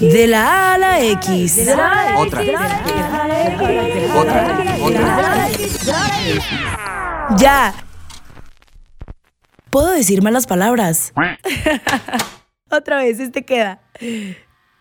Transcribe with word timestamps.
De 0.00 0.26
la 0.26 0.72
A 0.72 0.74
a 0.74 0.78
la 0.78 1.00
X. 1.02 1.58
Otra. 2.16 2.42
Otra. 4.16 4.58
Otra. 4.82 5.48
Ya. 7.38 7.74
Puedo 9.70 9.90
decir 9.90 10.22
malas 10.22 10.46
palabras. 10.46 11.12
Otra 12.70 12.96
vez, 12.98 13.20
este 13.20 13.44
queda. 13.44 13.80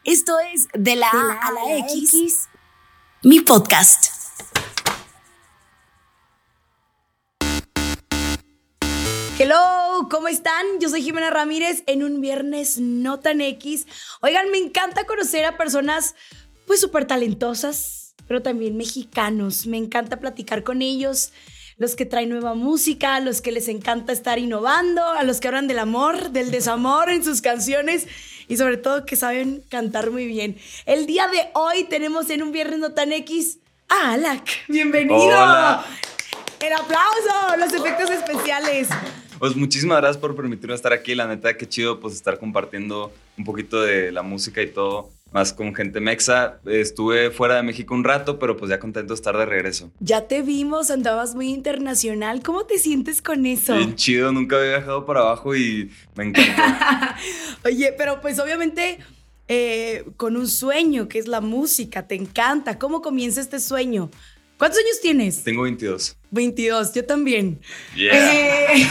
Esto 0.03 0.37
es 0.53 0.67
De 0.73 0.95
la 0.95 1.07
A 1.07 1.47
a 1.47 1.51
la 1.51 1.77
X. 1.77 2.49
Mi 3.23 3.41
podcast. 3.41 4.14
Hello, 9.37 10.07
¿cómo 10.09 10.29
están? 10.29 10.65
Yo 10.79 10.87
soy 10.87 11.03
Jimena 11.03 11.29
Ramírez 11.29 11.83
en 11.87 12.05
un 12.05 12.21
viernes 12.21 12.79
no 12.79 13.19
tan 13.19 13.41
X. 13.41 13.85
Oigan, 14.21 14.49
me 14.49 14.57
encanta 14.57 15.03
conocer 15.03 15.43
a 15.43 15.57
personas 15.57 16.15
pues 16.65 16.79
súper 16.79 17.03
talentosas, 17.03 18.15
pero 18.29 18.41
también 18.41 18.77
mexicanos. 18.77 19.67
Me 19.67 19.75
encanta 19.75 20.21
platicar 20.21 20.63
con 20.63 20.81
ellos, 20.81 21.33
los 21.75 21.97
que 21.97 22.05
traen 22.05 22.29
nueva 22.29 22.53
música, 22.53 23.19
los 23.19 23.41
que 23.41 23.51
les 23.51 23.67
encanta 23.67 24.13
estar 24.13 24.39
innovando, 24.39 25.05
a 25.05 25.23
los 25.23 25.41
que 25.41 25.49
hablan 25.49 25.67
del 25.67 25.79
amor, 25.79 26.29
del 26.29 26.49
desamor 26.49 27.09
en 27.09 27.21
sus 27.21 27.41
canciones 27.41 28.07
y 28.47 28.55
sobre 28.55 28.77
todo 28.77 29.05
que 29.05 29.17
saben 29.17 29.65
cantar 29.67 30.11
muy 30.11 30.27
bien. 30.27 30.57
El 30.85 31.07
día 31.07 31.27
de 31.27 31.49
hoy 31.55 31.83
tenemos 31.83 32.29
en 32.29 32.41
un 32.41 32.53
viernes 32.53 32.79
no 32.79 32.93
tan 32.93 33.11
X 33.11 33.59
a 33.89 34.13
Alak. 34.13 34.47
Bienvenido. 34.69 35.25
Hola. 35.25 35.85
El 36.61 36.71
aplauso, 36.71 37.57
los 37.57 37.73
efectos 37.73 38.09
especiales. 38.09 38.87
Pues 39.39 39.55
muchísimas 39.55 39.97
gracias 39.97 40.17
por 40.17 40.35
permitirme 40.35 40.75
estar 40.75 40.93
aquí. 40.93 41.15
La 41.15 41.27
neta, 41.27 41.57
qué 41.57 41.67
chido 41.67 41.99
pues 41.99 42.13
estar 42.13 42.39
compartiendo 42.39 43.11
un 43.37 43.43
poquito 43.43 43.81
de 43.81 44.11
la 44.11 44.21
música 44.21 44.61
y 44.61 44.67
todo, 44.67 45.09
más 45.31 45.51
con 45.51 45.75
gente 45.75 45.99
mexa. 45.99 46.59
Estuve 46.65 47.31
fuera 47.31 47.55
de 47.55 47.63
México 47.63 47.93
un 47.93 48.03
rato, 48.03 48.39
pero 48.39 48.55
pues 48.55 48.69
ya 48.69 48.79
contento 48.79 49.13
de 49.13 49.15
estar 49.15 49.37
de 49.37 49.45
regreso. 49.45 49.91
Ya 49.99 50.27
te 50.27 50.41
vimos, 50.41 50.89
andabas 50.89 51.35
muy 51.35 51.49
internacional. 51.49 52.41
¿Cómo 52.41 52.65
te 52.65 52.79
sientes 52.79 53.21
con 53.21 53.45
eso? 53.45 53.75
Bien 53.75 53.95
chido, 53.95 54.31
nunca 54.31 54.57
había 54.57 54.77
viajado 54.77 55.05
para 55.05 55.21
abajo 55.21 55.55
y 55.55 55.91
me 56.15 56.25
encanta. 56.25 57.17
Oye, 57.65 57.93
pero 57.97 58.21
pues 58.21 58.39
obviamente 58.39 58.99
eh, 59.47 60.05
con 60.17 60.37
un 60.37 60.47
sueño 60.47 61.07
que 61.07 61.19
es 61.19 61.27
la 61.27 61.41
música, 61.41 62.07
te 62.07 62.15
encanta. 62.15 62.79
¿Cómo 62.79 63.01
comienza 63.01 63.41
este 63.41 63.59
sueño? 63.59 64.09
¿Cuántos 64.57 64.79
años 64.79 65.01
tienes? 65.01 65.43
Tengo 65.43 65.63
22. 65.63 66.15
22, 66.31 66.93
yo 66.93 67.05
también. 67.05 67.59
Yeah. 67.95 68.33
Eh, 68.33 68.87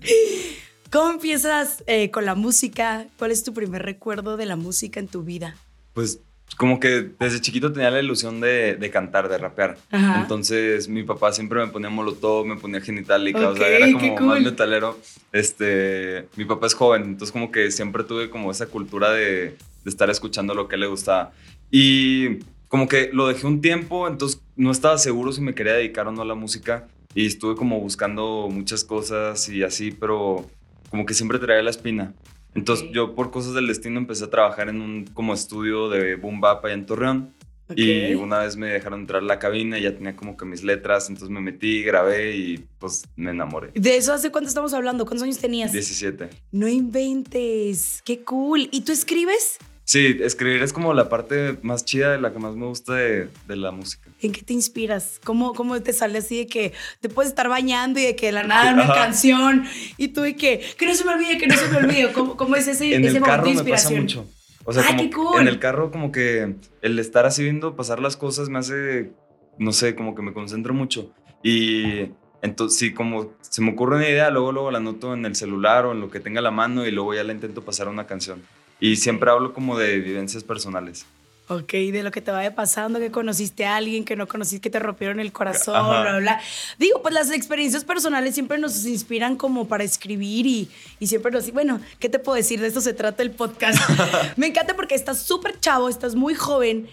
¿Cómo 0.90 1.10
empiezas 1.10 1.84
eh, 1.86 2.10
con 2.10 2.24
la 2.24 2.34
música? 2.34 3.06
¿Cuál 3.18 3.32
es 3.32 3.44
tu 3.44 3.52
primer 3.52 3.82
recuerdo 3.82 4.36
de 4.36 4.46
la 4.46 4.56
música 4.56 4.98
en 4.98 5.08
tu 5.08 5.24
vida? 5.24 5.56
Pues 5.92 6.20
como 6.56 6.80
que 6.80 7.10
desde 7.18 7.40
chiquito 7.40 7.72
tenía 7.72 7.90
la 7.90 8.00
ilusión 8.00 8.40
de, 8.40 8.76
de 8.76 8.90
cantar, 8.90 9.28
de 9.28 9.36
rapear. 9.36 9.76
Ajá. 9.90 10.20
Entonces 10.22 10.88
mi 10.88 11.02
papá 11.02 11.32
siempre 11.32 11.60
me 11.60 11.70
ponía 11.70 11.90
molotov, 11.90 12.46
me 12.46 12.56
ponía 12.56 12.80
genitalica, 12.80 13.50
o 13.50 13.56
sea, 13.56 13.68
era 13.68 13.92
como 13.92 14.14
cool. 14.14 14.26
más 14.26 14.40
metalero. 14.40 14.98
Este, 15.32 16.28
mi 16.36 16.44
papá 16.44 16.66
es 16.66 16.74
joven, 16.74 17.02
entonces 17.02 17.32
como 17.32 17.50
que 17.50 17.70
siempre 17.70 18.04
tuve 18.04 18.30
como 18.30 18.50
esa 18.50 18.66
cultura 18.66 19.10
de, 19.10 19.56
de 19.84 19.90
estar 19.90 20.08
escuchando 20.08 20.54
lo 20.54 20.68
que 20.68 20.76
le 20.76 20.86
gustaba. 20.86 21.32
Y 21.70 22.38
como 22.68 22.88
que 22.88 23.10
lo 23.12 23.28
dejé 23.28 23.46
un 23.46 23.60
tiempo, 23.60 24.08
entonces 24.08 24.40
no 24.56 24.70
estaba 24.70 24.98
seguro 24.98 25.32
si 25.32 25.40
me 25.40 25.54
quería 25.54 25.74
dedicar 25.74 26.06
o 26.08 26.12
no 26.12 26.22
a 26.22 26.24
la 26.24 26.34
música. 26.34 26.88
Y 27.14 27.26
estuve 27.26 27.54
como 27.54 27.78
buscando 27.80 28.48
muchas 28.50 28.82
cosas 28.82 29.48
y 29.48 29.62
así, 29.62 29.92
pero 29.92 30.44
como 30.90 31.06
que 31.06 31.14
siempre 31.14 31.38
traía 31.38 31.62
la 31.62 31.70
espina. 31.70 32.12
Entonces 32.56 32.86
Ok. 32.88 32.92
yo 32.94 33.14
por 33.14 33.30
cosas 33.30 33.54
del 33.54 33.66
destino 33.68 33.98
empecé 33.98 34.24
a 34.24 34.30
trabajar 34.30 34.68
en 34.68 34.80
un 34.80 35.04
como 35.14 35.32
estudio 35.34 35.88
de 35.88 36.16
boom 36.16 36.40
bap 36.40 36.64
allá 36.64 36.74
en 36.74 36.86
Torreón. 36.86 37.34
Ok. 37.68 37.78
Y 37.78 38.14
una 38.14 38.40
vez 38.40 38.56
me 38.56 38.66
dejaron 38.68 39.00
entrar 39.00 39.22
a 39.22 39.24
la 39.24 39.38
cabina 39.38 39.78
y 39.78 39.82
ya 39.82 39.94
tenía 39.94 40.14
como 40.14 40.36
que 40.36 40.44
mis 40.44 40.62
letras, 40.62 41.08
entonces 41.08 41.30
me 41.30 41.40
metí, 41.40 41.82
grabé 41.82 42.36
y 42.36 42.64
pues 42.78 43.04
me 43.16 43.30
enamoré. 43.30 43.70
¿De 43.74 43.96
eso 43.96 44.12
hace 44.12 44.30
cuánto 44.30 44.48
estamos 44.48 44.74
hablando? 44.74 45.04
¿Cuántos 45.06 45.22
años 45.22 45.38
tenías? 45.38 45.72
17. 45.72 46.28
No 46.52 46.68
inventes, 46.68 48.02
qué 48.04 48.22
cool. 48.22 48.68
¿Y 48.70 48.82
tú 48.82 48.92
escribes? 48.92 49.58
Sí, 49.86 50.16
escribir 50.22 50.62
es 50.62 50.72
como 50.72 50.94
la 50.94 51.08
parte 51.10 51.58
más 51.62 51.84
chida, 51.84 52.12
de 52.12 52.18
la 52.20 52.32
que 52.32 52.38
más 52.38 52.54
me 52.56 52.64
gusta 52.66 52.94
de, 52.94 53.28
de 53.46 53.56
la 53.56 53.70
música. 53.70 54.08
¿En 54.22 54.32
qué 54.32 54.42
te 54.42 54.54
inspiras? 54.54 55.20
¿Cómo, 55.24 55.52
¿Cómo 55.52 55.80
te 55.82 55.92
sale 55.92 56.18
así 56.18 56.38
de 56.38 56.46
que 56.46 56.72
te 57.00 57.10
puedes 57.10 57.28
estar 57.30 57.48
bañando 57.50 58.00
y 58.00 58.04
de 58.04 58.16
que 58.16 58.26
de 58.26 58.32
la 58.32 58.44
nada 58.44 58.72
una 58.72 58.84
Ajá. 58.84 58.94
canción 58.94 59.64
y 59.98 60.08
tú 60.08 60.22
de 60.22 60.36
que, 60.36 60.60
que 60.78 60.86
no 60.86 60.94
se 60.94 61.04
me 61.04 61.12
olvide, 61.12 61.36
que 61.36 61.46
no 61.46 61.54
se 61.56 61.68
me 61.68 61.76
olvide? 61.76 62.12
¿Cómo, 62.12 62.34
cómo 62.36 62.56
es 62.56 62.66
ese, 62.66 62.94
En 62.94 63.04
ese 63.04 63.16
el 63.18 63.20
momento 63.20 63.44
de 63.44 63.50
me 63.50 63.56
pasa 63.70 63.92
inspiración? 63.92 64.00
mucho. 64.00 64.26
O 64.64 64.72
sea, 64.72 64.82
Ah, 64.84 64.86
como 64.88 65.02
qué 65.02 65.10
cool. 65.10 65.40
en 65.42 65.48
el 65.48 65.58
carro 65.58 65.90
como 65.90 66.10
que 66.10 66.54
el 66.80 66.98
estar 66.98 67.26
así 67.26 67.42
viendo 67.42 67.76
pasar 67.76 68.00
las 68.00 68.16
cosas 68.16 68.48
me 68.48 68.58
hace, 68.60 69.10
no 69.58 69.72
sé, 69.72 69.94
como 69.94 70.14
que 70.14 70.22
me 70.22 70.32
concentro 70.32 70.72
mucho. 70.72 71.12
Y 71.42 72.06
entonces, 72.40 72.78
sí, 72.78 72.94
como 72.94 73.34
se 73.42 73.60
me 73.60 73.72
ocurre 73.72 73.96
una 73.96 74.08
idea, 74.08 74.30
luego, 74.30 74.50
luego 74.50 74.70
la 74.70 74.78
anoto 74.78 75.12
en 75.12 75.26
el 75.26 75.36
celular 75.36 75.84
o 75.84 75.92
en 75.92 76.00
lo 76.00 76.10
que 76.10 76.20
tenga 76.20 76.40
a 76.40 76.42
la 76.42 76.50
mano 76.50 76.86
y 76.86 76.90
luego 76.90 77.12
ya 77.12 77.22
la 77.22 77.34
intento 77.34 77.62
pasar 77.62 77.88
a 77.88 77.90
una 77.90 78.06
canción. 78.06 78.40
Y 78.80 78.96
siempre 78.96 79.30
hablo 79.30 79.52
como 79.52 79.78
de 79.78 79.98
vivencias 79.98 80.44
personales. 80.44 81.06
Ok, 81.48 81.72
de 81.72 82.02
lo 82.02 82.10
que 82.10 82.22
te 82.22 82.30
vaya 82.30 82.54
pasando, 82.54 82.98
que 82.98 83.10
conociste 83.10 83.66
a 83.66 83.76
alguien, 83.76 84.04
que 84.06 84.16
no 84.16 84.26
conociste, 84.26 84.62
que 84.62 84.70
te 84.70 84.78
rompieron 84.78 85.20
el 85.20 85.30
corazón, 85.30 85.76
Ajá. 85.76 86.00
bla, 86.00 86.18
bla. 86.18 86.40
Digo, 86.78 87.02
pues 87.02 87.12
las 87.12 87.30
experiencias 87.30 87.84
personales 87.84 88.32
siempre 88.32 88.56
nos 88.56 88.86
inspiran 88.86 89.36
como 89.36 89.68
para 89.68 89.84
escribir 89.84 90.46
y, 90.46 90.70
y 91.00 91.06
siempre 91.06 91.30
nos... 91.30 91.52
Bueno, 91.52 91.80
¿qué 91.98 92.08
te 92.08 92.18
puedo 92.18 92.36
decir? 92.36 92.60
De 92.62 92.68
esto 92.68 92.80
se 92.80 92.94
trata 92.94 93.22
el 93.22 93.30
podcast. 93.30 93.78
Me 94.38 94.46
encanta 94.46 94.74
porque 94.74 94.94
estás 94.94 95.20
súper 95.22 95.60
chavo, 95.60 95.90
estás 95.90 96.14
muy 96.14 96.34
joven 96.34 96.88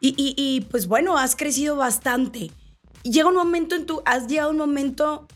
y, 0.00 0.08
y- 0.16 0.34
y, 0.36 0.62
pues 0.62 0.88
bueno, 0.88 1.16
has 1.16 1.36
crecido 1.36 1.76
bastante. 1.76 2.50
Y 3.04 3.12
llega 3.12 3.28
un 3.28 3.36
momento 3.36 3.76
en 3.76 3.86
tu... 3.86 4.02
Has 4.04 4.26
llegado 4.26 4.48
a 4.48 4.52
un 4.52 4.58
momento, 4.58 5.28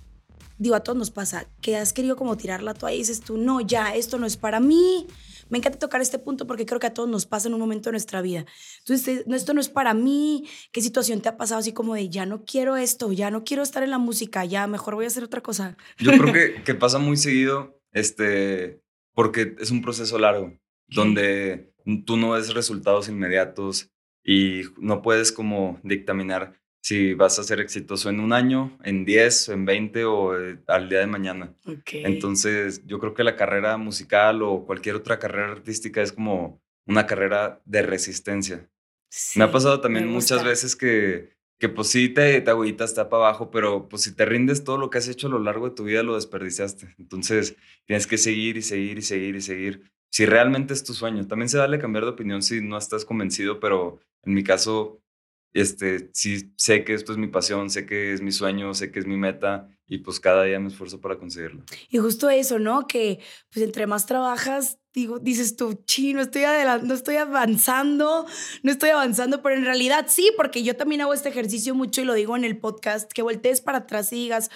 digo, 0.59 0.75
a 0.75 0.81
todos 0.81 0.99
nos 0.99 1.11
pasa, 1.11 1.49
que 1.61 1.77
has 1.77 1.93
querido 1.93 2.17
como 2.17 2.37
tirar 2.37 2.63
la 2.63 2.75
toalla 2.75 2.95
y 2.95 2.99
dices 2.99 3.21
tú, 3.21 3.37
no, 3.37 3.61
ya, 3.61 3.95
esto 3.95 4.19
no 4.19 4.27
es 4.27 4.37
para 4.37 4.61
mí. 4.61 5.07
Me 5.51 5.59
encanta 5.59 5.79
tocar 5.79 6.01
este 6.01 6.19
punto 6.19 6.47
porque 6.47 6.65
creo 6.65 6.81
que 6.81 6.87
a 6.87 6.95
todos 6.95 7.09
nos 7.09 7.27
pasa 7.27 7.49
en 7.49 7.55
un 7.55 7.61
momento 7.61 7.91
de 7.91 7.93
nuestra 7.93 8.23
vida. 8.23 8.47
Entonces, 8.79 9.27
no, 9.27 9.37
esto 9.37 9.53
no 9.53 9.61
es 9.61 9.69
para 9.69 9.93
mí. 9.93 10.49
¿Qué 10.73 10.81
situación 10.81 11.21
te 11.21 11.29
ha 11.29 11.37
pasado 11.37 11.61
así 11.61 11.73
como 11.73 11.95
de, 11.95 12.09
ya 12.09 12.25
no 12.27 12.45
quiero 12.45 12.77
esto, 12.77 13.13
ya 13.13 13.31
no 13.31 13.45
quiero 13.45 13.63
estar 13.63 13.83
en 13.83 13.91
la 13.91 13.99
música, 13.99 14.45
ya 14.45 14.67
mejor 14.67 14.95
voy 14.95 15.05
a 15.05 15.09
hacer 15.09 15.25
otra 15.25 15.43
cosa? 15.43 15.77
Yo 15.99 16.13
creo 16.13 16.33
que, 16.33 16.63
que 16.63 16.75
pasa 16.75 16.99
muy 16.99 17.17
seguido, 17.17 17.81
este, 17.93 18.83
porque 19.13 19.55
es 19.61 19.71
un 19.71 19.83
proceso 19.83 20.19
largo, 20.19 20.59
donde 20.89 21.75
tú 22.07 22.17
no 22.17 22.31
ves 22.31 22.55
resultados 22.55 23.09
inmediatos 23.09 23.91
y 24.25 24.63
no 24.79 25.03
puedes 25.03 25.31
como 25.33 25.79
dictaminar 25.83 26.61
si 26.85 27.15
vas 27.15 27.39
a 27.39 27.45
ser 27.45 27.61
exitoso 27.61 28.11
en 28.11 28.21
un 28.21 28.35
año, 28.35 28.77
en 28.85 29.07
10, 29.07 29.49
en 29.49 29.65
20 29.65 30.05
o 30.05 30.39
eh, 30.39 30.59
al 30.67 30.91
día 30.91 30.99
de 30.99 31.07
mañana. 31.07 31.55
Entonces, 31.91 32.83
yo 32.85 32.99
creo 32.99 33.15
que 33.15 33.25
la 33.25 33.37
carrera 33.37 33.79
musical 33.79 34.43
o 34.43 34.67
cualquier 34.67 34.97
otra 34.97 35.19
carrera 35.19 35.51
artística 35.51 36.03
es 36.03 36.13
como 36.13 36.63
una 36.87 37.07
carrera 37.07 37.63
de 37.65 37.81
resistencia. 37.81 38.69
Sí, 39.09 39.39
me 39.39 39.47
ha 39.47 39.51
pasado 39.51 39.81
también 39.81 40.09
muchas 40.09 40.45
veces 40.45 40.77
que, 40.77 41.31
que 41.59 41.71
pues 41.71 41.89
sí 41.89 42.11
te, 42.11 42.43
te 42.43 42.51
agüitas, 42.51 42.91
está 42.91 43.09
para 43.09 43.29
abajo, 43.29 43.51
pero 43.51 43.89
pues 43.89 44.03
si 44.03 44.15
te 44.15 44.27
rindes 44.27 44.63
todo 44.63 44.77
lo 44.77 44.91
que 44.91 44.99
has 44.99 45.09
hecho 45.09 45.29
a 45.29 45.31
lo 45.31 45.39
largo 45.39 45.71
de 45.71 45.75
tu 45.75 45.85
vida 45.85 46.03
lo 46.03 46.17
desperdiciaste. 46.17 46.97
Entonces 46.99 47.57
tienes 47.87 48.07
que 48.07 48.19
seguir 48.19 48.59
y 48.59 48.63
seguir 48.63 48.99
y 48.99 49.03
seguir 49.03 49.37
y 49.37 49.41
seguir. 49.41 49.91
Si 50.11 50.27
realmente 50.27 50.75
es 50.75 50.85
tu 50.85 50.93
sueño, 50.93 51.27
también 51.27 51.49
se 51.49 51.57
vale 51.57 51.79
cambiar 51.79 52.05
de 52.05 52.11
opinión 52.11 52.43
si 52.43 52.61
no 52.61 52.77
estás 52.77 53.07
convencido, 53.07 53.59
pero 53.59 54.01
en 54.23 54.35
mi 54.35 54.45
caso, 54.45 55.01
este, 55.55 56.11
sí 56.13 56.53
sé 56.57 56.85
que 56.85 56.95
esto 56.95 57.13
es 57.13 57.19
mi 57.19 57.29
pasión, 57.29 57.71
sé 57.71 57.87
que 57.87 58.13
es 58.13 58.21
mi 58.21 58.33
sueño, 58.33 58.75
sé 58.75 58.91
que 58.91 58.99
es 58.99 59.07
mi 59.07 59.17
meta 59.17 59.69
y 59.87 59.99
pues 59.99 60.19
cada 60.19 60.43
día 60.43 60.59
me 60.59 60.69
esfuerzo 60.69 61.01
para 61.01 61.17
conseguirlo. 61.17 61.63
Y 61.89 61.99
justo 61.99 62.29
eso, 62.29 62.59
¿no? 62.59 62.87
Que 62.89 63.21
pues 63.53 63.65
entre 63.65 63.87
más 63.87 64.07
trabajas, 64.07 64.81
digo, 64.93 65.21
dices 65.21 65.57
tú, 65.57 65.83
chino, 65.85 66.21
estoy 66.21 66.43
no 66.83 66.95
estoy 66.95 67.17
avanzando, 67.17 68.27
no 68.63 68.71
estoy 68.73 68.91
avanzando, 68.91 69.43
pero 69.43 69.55
en 69.55 69.65
realidad 69.65 70.07
sí, 70.09 70.33
porque 70.37 70.65
yo 70.65 70.77
también 70.77 71.03
hago 71.03 71.15
este 71.15 71.29
ejercicio 71.29 71.75
mucho 71.75 72.03
y 72.03 72.05
lo 72.05 72.15
digo 72.15 72.37
en 72.37 72.45
el 72.45 72.59
podcast, 72.59 73.13
que 73.13 73.23
voltees 73.23 73.61
para 73.61 73.79
atrás 73.79 74.13
y 74.13 74.17
digas, 74.17 74.51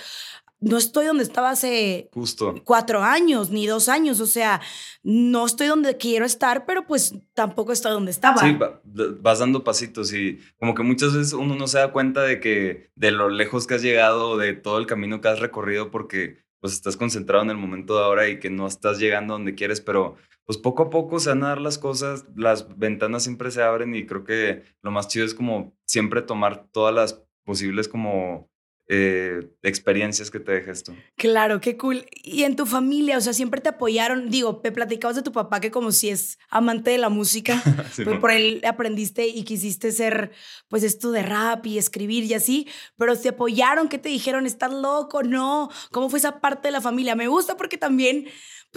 no 0.61 0.77
estoy 0.77 1.07
donde 1.07 1.23
estaba 1.23 1.51
hace 1.51 2.09
Justo. 2.13 2.55
cuatro 2.65 3.03
años, 3.03 3.51
ni 3.51 3.67
dos 3.67 3.89
años. 3.89 4.21
O 4.21 4.27
sea, 4.27 4.61
no 5.03 5.47
estoy 5.47 5.69
donde 5.69 5.97
quiero 5.97 6.25
estar, 6.25 6.67
pero 6.67 6.87
pues 6.87 7.15
tampoco 7.35 7.73
estoy 7.73 7.93
donde 7.93 8.11
estaba. 8.11 8.39
Sí, 8.39 8.53
va- 8.55 8.81
vas 9.21 9.39
dando 9.39 9.63
pasitos 9.65 10.13
y 10.13 10.39
como 10.59 10.75
que 10.75 10.83
muchas 10.83 11.15
veces 11.15 11.33
uno 11.33 11.55
no 11.55 11.67
se 11.69 11.79
da 11.79 11.93
cuenta 11.93 12.23
de 12.23 12.41
que 12.41 12.91
de 12.97 13.11
lo 13.13 13.29
lejos 13.29 13.67
que 13.67 13.75
has 13.75 13.83
llegado, 13.83 14.37
de 14.37 14.53
todo 14.55 14.79
el 14.79 14.87
camino 14.87 15.21
que 15.21 15.29
has 15.29 15.39
recorrido, 15.41 15.91
porque 15.91 16.39
pues 16.61 16.73
estás 16.73 16.97
concentrado 16.97 17.45
en 17.45 17.51
el 17.51 17.57
momento 17.57 17.97
de 17.97 18.03
ahora 18.05 18.29
y 18.29 18.41
que 18.41 18.51
no 18.51 18.67
estás 18.67 18.99
llegando 18.99 19.35
donde 19.35 19.55
quieres, 19.55 19.81
pero 19.81 20.17
pues 20.45 20.59
poco 20.59 20.83
a 20.85 20.91
poco 20.91 21.21
se 21.21 21.29
van 21.29 21.45
a 21.45 21.49
dar 21.51 21.61
las 21.61 21.79
cosas, 21.79 22.25
las 22.35 22.77
ventanas 22.77 23.23
siempre 23.23 23.53
se 23.53 23.63
abren 23.63 23.95
y 23.95 24.07
creo 24.07 24.25
que 24.25 24.65
lo 24.83 24.91
más 24.91 25.07
chido 25.07 25.25
es 25.25 25.35
como 25.35 25.77
siempre 25.87 26.21
tomar 26.21 26.67
todas 26.73 26.93
las 26.93 27.23
posibles 27.45 27.87
como 27.87 28.51
eh, 28.91 29.51
experiencias 29.63 30.31
que 30.31 30.41
te 30.41 30.53
deja 30.53 30.73
esto. 30.73 30.95
Claro, 31.17 31.61
qué 31.61 31.77
cool. 31.77 32.07
Y 32.23 32.45
en 32.45 32.57
tu 32.57 32.65
familia, 32.65 33.19
o 33.19 33.21
sea, 33.21 33.35
siempre 33.35 33.61
te 33.61 33.69
apoyaron. 33.69 34.31
Digo, 34.31 34.63
me 34.65 34.73
platicabas 34.73 35.15
de 35.17 35.23
tu 35.23 35.31
papá 35.31 35.61
que 35.61 35.71
como 35.71 35.93
si 35.93 36.09
es 36.09 36.39
amante 36.49 36.93
de 36.93 36.99
la 36.99 37.11
música, 37.11 37.63
Sí, 37.93 38.05
pues 38.05 38.17
¿no? 38.17 38.21
por 38.21 38.31
él 38.31 38.63
aprendiste 38.67 39.27
y 39.27 39.45
quisiste 39.45 39.93
ser, 39.93 40.31
pues 40.69 40.83
esto 40.85 41.11
de 41.11 41.23
rap 41.23 41.67
y 41.67 41.77
escribir 41.77 42.25
y 42.25 42.33
así, 42.33 42.67
pero 42.97 43.15
te 43.15 43.29
apoyaron, 43.29 43.89
¿qué 43.89 43.99
te 43.99 44.09
dijeron? 44.09 44.47
¿Estás 44.47 44.73
loco? 44.73 45.23
No. 45.23 45.69
¿Cómo 45.91 46.09
fue 46.09 46.19
esa 46.19 46.41
parte 46.41 46.69
de 46.69 46.73
la 46.73 46.81
familia? 46.81 47.15
Me 47.15 47.29
gusta 47.29 47.59
porque 47.59 47.77
también, 47.77 48.27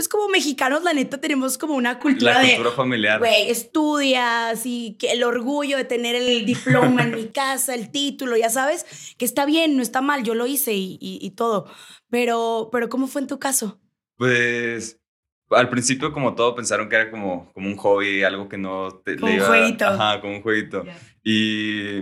pues 0.02 0.10
como 0.10 0.30
mexicanos, 0.30 0.82
la 0.84 0.94
neta, 0.94 1.22
tenemos 1.22 1.60
como 1.60 1.76
una 1.76 2.00
cultura 2.00 2.34
La 2.34 2.40
de... 2.40 2.48
cultura 2.56 2.72
familiar. 2.72 3.20
Güey, 3.20 3.52
estudias 3.52 4.66
y 4.66 4.96
que 4.98 5.12
el 5.12 5.24
orgullo 5.24 5.78
de 5.78 5.86
tener 5.86 6.16
el 6.16 6.44
diploma 6.44 7.04
en 7.04 7.14
mi 7.14 7.28
casa, 7.32 7.76
el 7.76 7.92
título, 7.92 8.36
ya 8.36 8.50
sabes, 8.50 9.14
que 9.20 9.26
está 9.26 9.46
bien, 9.46 9.76
no 9.78 9.84
está 9.84 10.02
mal, 10.02 10.24
yo 10.24 10.34
lo 10.34 10.48
hice 10.48 10.74
y, 10.74 10.98
y- 11.00 11.20
y 11.22 11.30
todo. 11.32 11.68
Pero, 12.10 12.70
pero 12.72 12.90
¿cómo 12.90 13.06
fue 13.06 13.22
en 13.22 13.28
tu 13.28 13.38
caso? 13.38 13.80
Pues 14.18 15.00
al 15.52 15.70
principio 15.70 16.12
como 16.14 16.34
todo 16.34 16.56
pensaron 16.56 16.90
que 16.90 16.96
era 16.96 17.12
como, 17.12 17.52
como 17.54 17.68
un 17.68 17.78
hobby, 17.78 18.24
algo 18.24 18.50
que 18.50 18.58
no 18.58 18.90
te, 19.06 19.18
Como 19.18 19.28
le 19.28 19.34
un 19.34 19.38
iba- 19.40 19.48
jueguito. 19.50 19.86
Ajá, 19.86 20.20
como 20.20 20.34
un 20.38 20.42
jueguito. 20.42 20.84
Y 21.24 22.02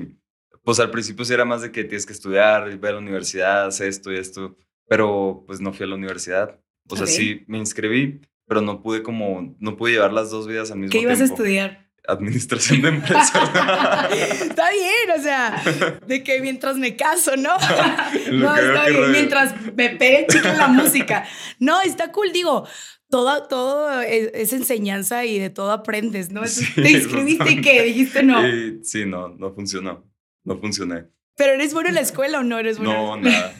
pues 0.63 0.79
al 0.79 0.89
principio 0.89 1.25
sí 1.25 1.33
era 1.33 1.43
más 1.43 1.61
de 1.63 1.71
que 1.73 1.83
tienes 1.83 2.05
que 2.05 2.13
estudiar, 2.13 2.69
ir 2.71 2.79
a 2.85 2.91
la 2.93 2.97
universidad, 2.99 3.65
hacer 3.67 3.89
esto 3.89 4.09
y 4.13 4.17
esto, 4.17 4.55
pero 4.87 5.43
pues 5.45 5.59
no 5.59 5.73
fui 5.73 5.83
a 5.83 5.87
la 5.89 5.95
universidad. 5.95 6.59
O 6.89 6.95
sea, 6.95 7.07
sí 7.07 7.43
me 7.47 7.57
inscribí, 7.57 8.21
pero 8.47 8.61
no 8.61 8.81
pude 8.81 9.03
como, 9.03 9.55
no 9.59 9.77
pude 9.77 9.93
llevar 9.93 10.11
las 10.13 10.31
dos 10.31 10.47
vidas 10.47 10.71
al 10.71 10.79
mismo 10.79 10.91
¿Qué 10.91 10.99
tiempo. 10.99 11.15
ibas 11.15 11.21
a 11.21 11.31
estudiar? 11.31 11.89
Administración 12.07 12.81
de 12.81 12.89
empresas. 12.89 13.31
está 14.11 14.69
bien, 14.71 15.19
o 15.19 15.21
sea, 15.21 15.99
de 16.07 16.23
que 16.23 16.41
mientras 16.41 16.77
me 16.77 16.95
caso, 16.95 17.35
¿no? 17.35 17.51
No, 18.31 18.55
está 18.55 18.85
que 18.85 18.91
bien, 18.91 19.11
mientras 19.11 19.53
me 19.75 19.89
pegue 19.91 20.25
chica 20.27 20.53
la 20.57 20.67
música. 20.67 21.25
No, 21.59 21.81
está 21.81 22.11
cool, 22.11 22.31
digo. 22.31 22.67
Todo, 23.11 23.47
todo 23.47 24.01
es, 24.01 24.29
es 24.35 24.53
enseñanza 24.53 25.25
y 25.25 25.39
de 25.39 25.49
todo 25.49 25.71
aprendes, 25.71 26.29
¿no? 26.31 26.41
Entonces, 26.45 26.67
Sí, 26.75 26.81
te 26.81 26.91
inscribiste 26.91 27.51
y 27.51 27.61
que 27.61 27.83
dijiste 27.83 28.23
no. 28.23 28.47
Y 28.47 28.79
sí, 28.83 29.05
no, 29.05 29.29
no 29.29 29.51
funcionó. 29.53 30.07
No 30.43 30.59
funcioné. 30.59 31.05
Pero 31.39 31.53
eres 31.53 31.73
bueno 31.73 31.87
en 31.87 31.95
la 31.95 32.01
escuela 32.01 32.39
o 32.39 32.43
no 32.43 32.59
eres 32.59 32.79
bueno. 32.79 33.15
No, 33.15 33.17
nada. 33.17 33.55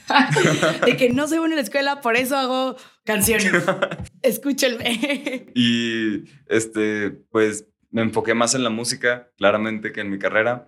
de 0.86 0.98
que 0.98 1.12
no 1.12 1.30
soy 1.30 1.38
bueno 1.38 1.54
en 1.54 1.60
la 1.60 1.64
escuela, 1.64 2.02
por 2.02 2.18
eso 2.18 2.36
hago 2.36 2.76
canciones. 3.06 3.54
Escúchenme. 4.22 5.48
Y 5.56 6.26
este, 6.48 7.12
pues 7.32 7.70
me 7.90 8.02
enfoqué 8.02 8.34
más 8.34 8.54
en 8.54 8.66
la 8.66 8.70
música, 8.70 9.32
claramente, 9.38 9.94
que 9.94 10.02
en 10.02 10.10
mi 10.10 10.20
carrera. 10.20 10.68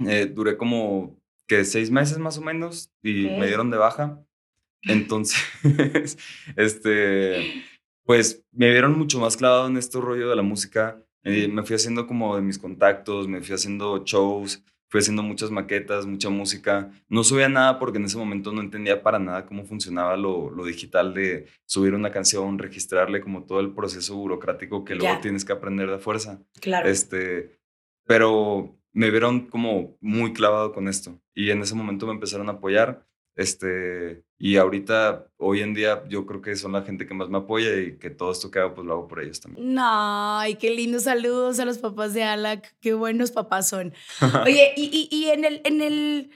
Eh, 0.00 0.26
duré 0.26 0.56
como 0.56 1.16
que 1.46 1.64
seis 1.64 1.92
meses 1.92 2.18
más 2.18 2.38
o 2.38 2.42
menos 2.42 2.90
y 3.04 3.28
me 3.38 3.46
dieron 3.46 3.70
de 3.70 3.76
baja. 3.76 4.20
Entonces, 4.82 5.38
este, 6.56 7.62
pues 8.04 8.44
me 8.50 8.68
vieron 8.68 8.98
mucho 8.98 9.20
más 9.20 9.36
clavado 9.36 9.68
en 9.68 9.76
este 9.76 10.00
rollo 10.00 10.28
de 10.28 10.34
la 10.34 10.42
música. 10.42 11.00
Eh, 11.22 11.46
me 11.46 11.62
fui 11.62 11.76
haciendo 11.76 12.08
como 12.08 12.34
de 12.34 12.42
mis 12.42 12.58
contactos, 12.58 13.28
me 13.28 13.42
fui 13.42 13.54
haciendo 13.54 14.02
shows, 14.04 14.64
fui 14.92 15.00
haciendo 15.00 15.22
muchas 15.22 15.50
maquetas, 15.50 16.04
mucha 16.04 16.28
música. 16.28 16.90
No 17.08 17.24
subía 17.24 17.48
nada 17.48 17.78
porque 17.78 17.96
en 17.96 18.04
ese 18.04 18.18
momento 18.18 18.52
no 18.52 18.60
entendía 18.60 19.02
para 19.02 19.18
nada 19.18 19.46
cómo 19.46 19.64
funcionaba 19.64 20.18
lo, 20.18 20.50
lo 20.50 20.66
digital 20.66 21.14
de 21.14 21.46
subir 21.64 21.94
una 21.94 22.10
canción, 22.10 22.58
registrarle 22.58 23.22
como 23.22 23.44
todo 23.44 23.60
el 23.60 23.72
proceso 23.72 24.14
burocrático 24.16 24.84
que 24.84 24.94
luego 24.94 25.18
tienes 25.22 25.46
que 25.46 25.54
aprender 25.54 25.90
de 25.90 25.98
fuerza. 25.98 26.42
Claro. 26.60 26.90
Este, 26.90 27.58
pero 28.06 28.76
me 28.92 29.10
vieron 29.10 29.46
como 29.46 29.96
muy 30.02 30.34
clavado 30.34 30.74
con 30.74 30.86
esto 30.88 31.18
y 31.34 31.48
en 31.48 31.62
ese 31.62 31.74
momento 31.74 32.06
me 32.06 32.12
empezaron 32.12 32.50
a 32.50 32.52
apoyar. 32.52 33.06
Este, 33.34 34.24
y 34.38 34.56
ahorita, 34.56 35.26
hoy 35.38 35.60
en 35.62 35.72
día, 35.74 36.02
yo 36.08 36.26
creo 36.26 36.42
que 36.42 36.54
son 36.56 36.72
la 36.72 36.82
gente 36.82 37.06
que 37.06 37.14
más 37.14 37.28
me 37.28 37.38
apoya 37.38 37.74
y 37.80 37.96
que 37.98 38.10
todo 38.10 38.32
esto 38.32 38.50
que 38.50 38.58
hago, 38.58 38.74
pues 38.74 38.86
lo 38.86 38.92
hago 38.94 39.08
por 39.08 39.22
ellos 39.22 39.40
también. 39.40 39.74
No, 39.74 40.38
ay, 40.38 40.56
qué 40.56 40.70
lindos 40.70 41.04
saludos 41.04 41.58
a 41.58 41.64
los 41.64 41.78
papás 41.78 42.12
de 42.14 42.24
Alak. 42.24 42.74
Qué 42.80 42.92
buenos 42.94 43.30
papás 43.30 43.68
son. 43.68 43.94
Oye, 44.44 44.72
y, 44.76 45.08
y, 45.10 45.16
y 45.16 45.30
en 45.30 45.44
el, 45.44 45.60
en 45.64 45.80
el. 45.80 46.30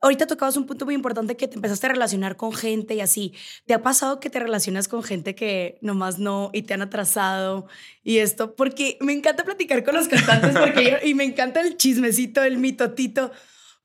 Ahorita 0.00 0.26
tocabas 0.26 0.58
un 0.58 0.66
punto 0.66 0.84
muy 0.84 0.94
importante 0.94 1.34
que 1.34 1.48
te 1.48 1.54
empezaste 1.54 1.86
a 1.86 1.90
relacionar 1.92 2.36
con 2.36 2.52
gente 2.52 2.94
y 2.94 3.00
así. 3.00 3.32
¿Te 3.64 3.72
ha 3.72 3.82
pasado 3.82 4.20
que 4.20 4.28
te 4.28 4.38
relacionas 4.38 4.86
con 4.86 5.02
gente 5.02 5.34
que 5.34 5.78
nomás 5.80 6.18
no 6.18 6.50
y 6.52 6.60
te 6.62 6.74
han 6.74 6.82
atrasado 6.82 7.68
y 8.02 8.18
esto? 8.18 8.54
Porque 8.54 8.98
me 9.00 9.14
encanta 9.14 9.44
platicar 9.44 9.82
con 9.82 9.94
los 9.94 10.08
cantantes 10.08 10.58
porque 10.58 10.84
yo- 10.90 11.08
y 11.08 11.14
me 11.14 11.24
encanta 11.24 11.62
el 11.62 11.78
chismecito, 11.78 12.42
el 12.42 12.58
mitotito, 12.58 13.32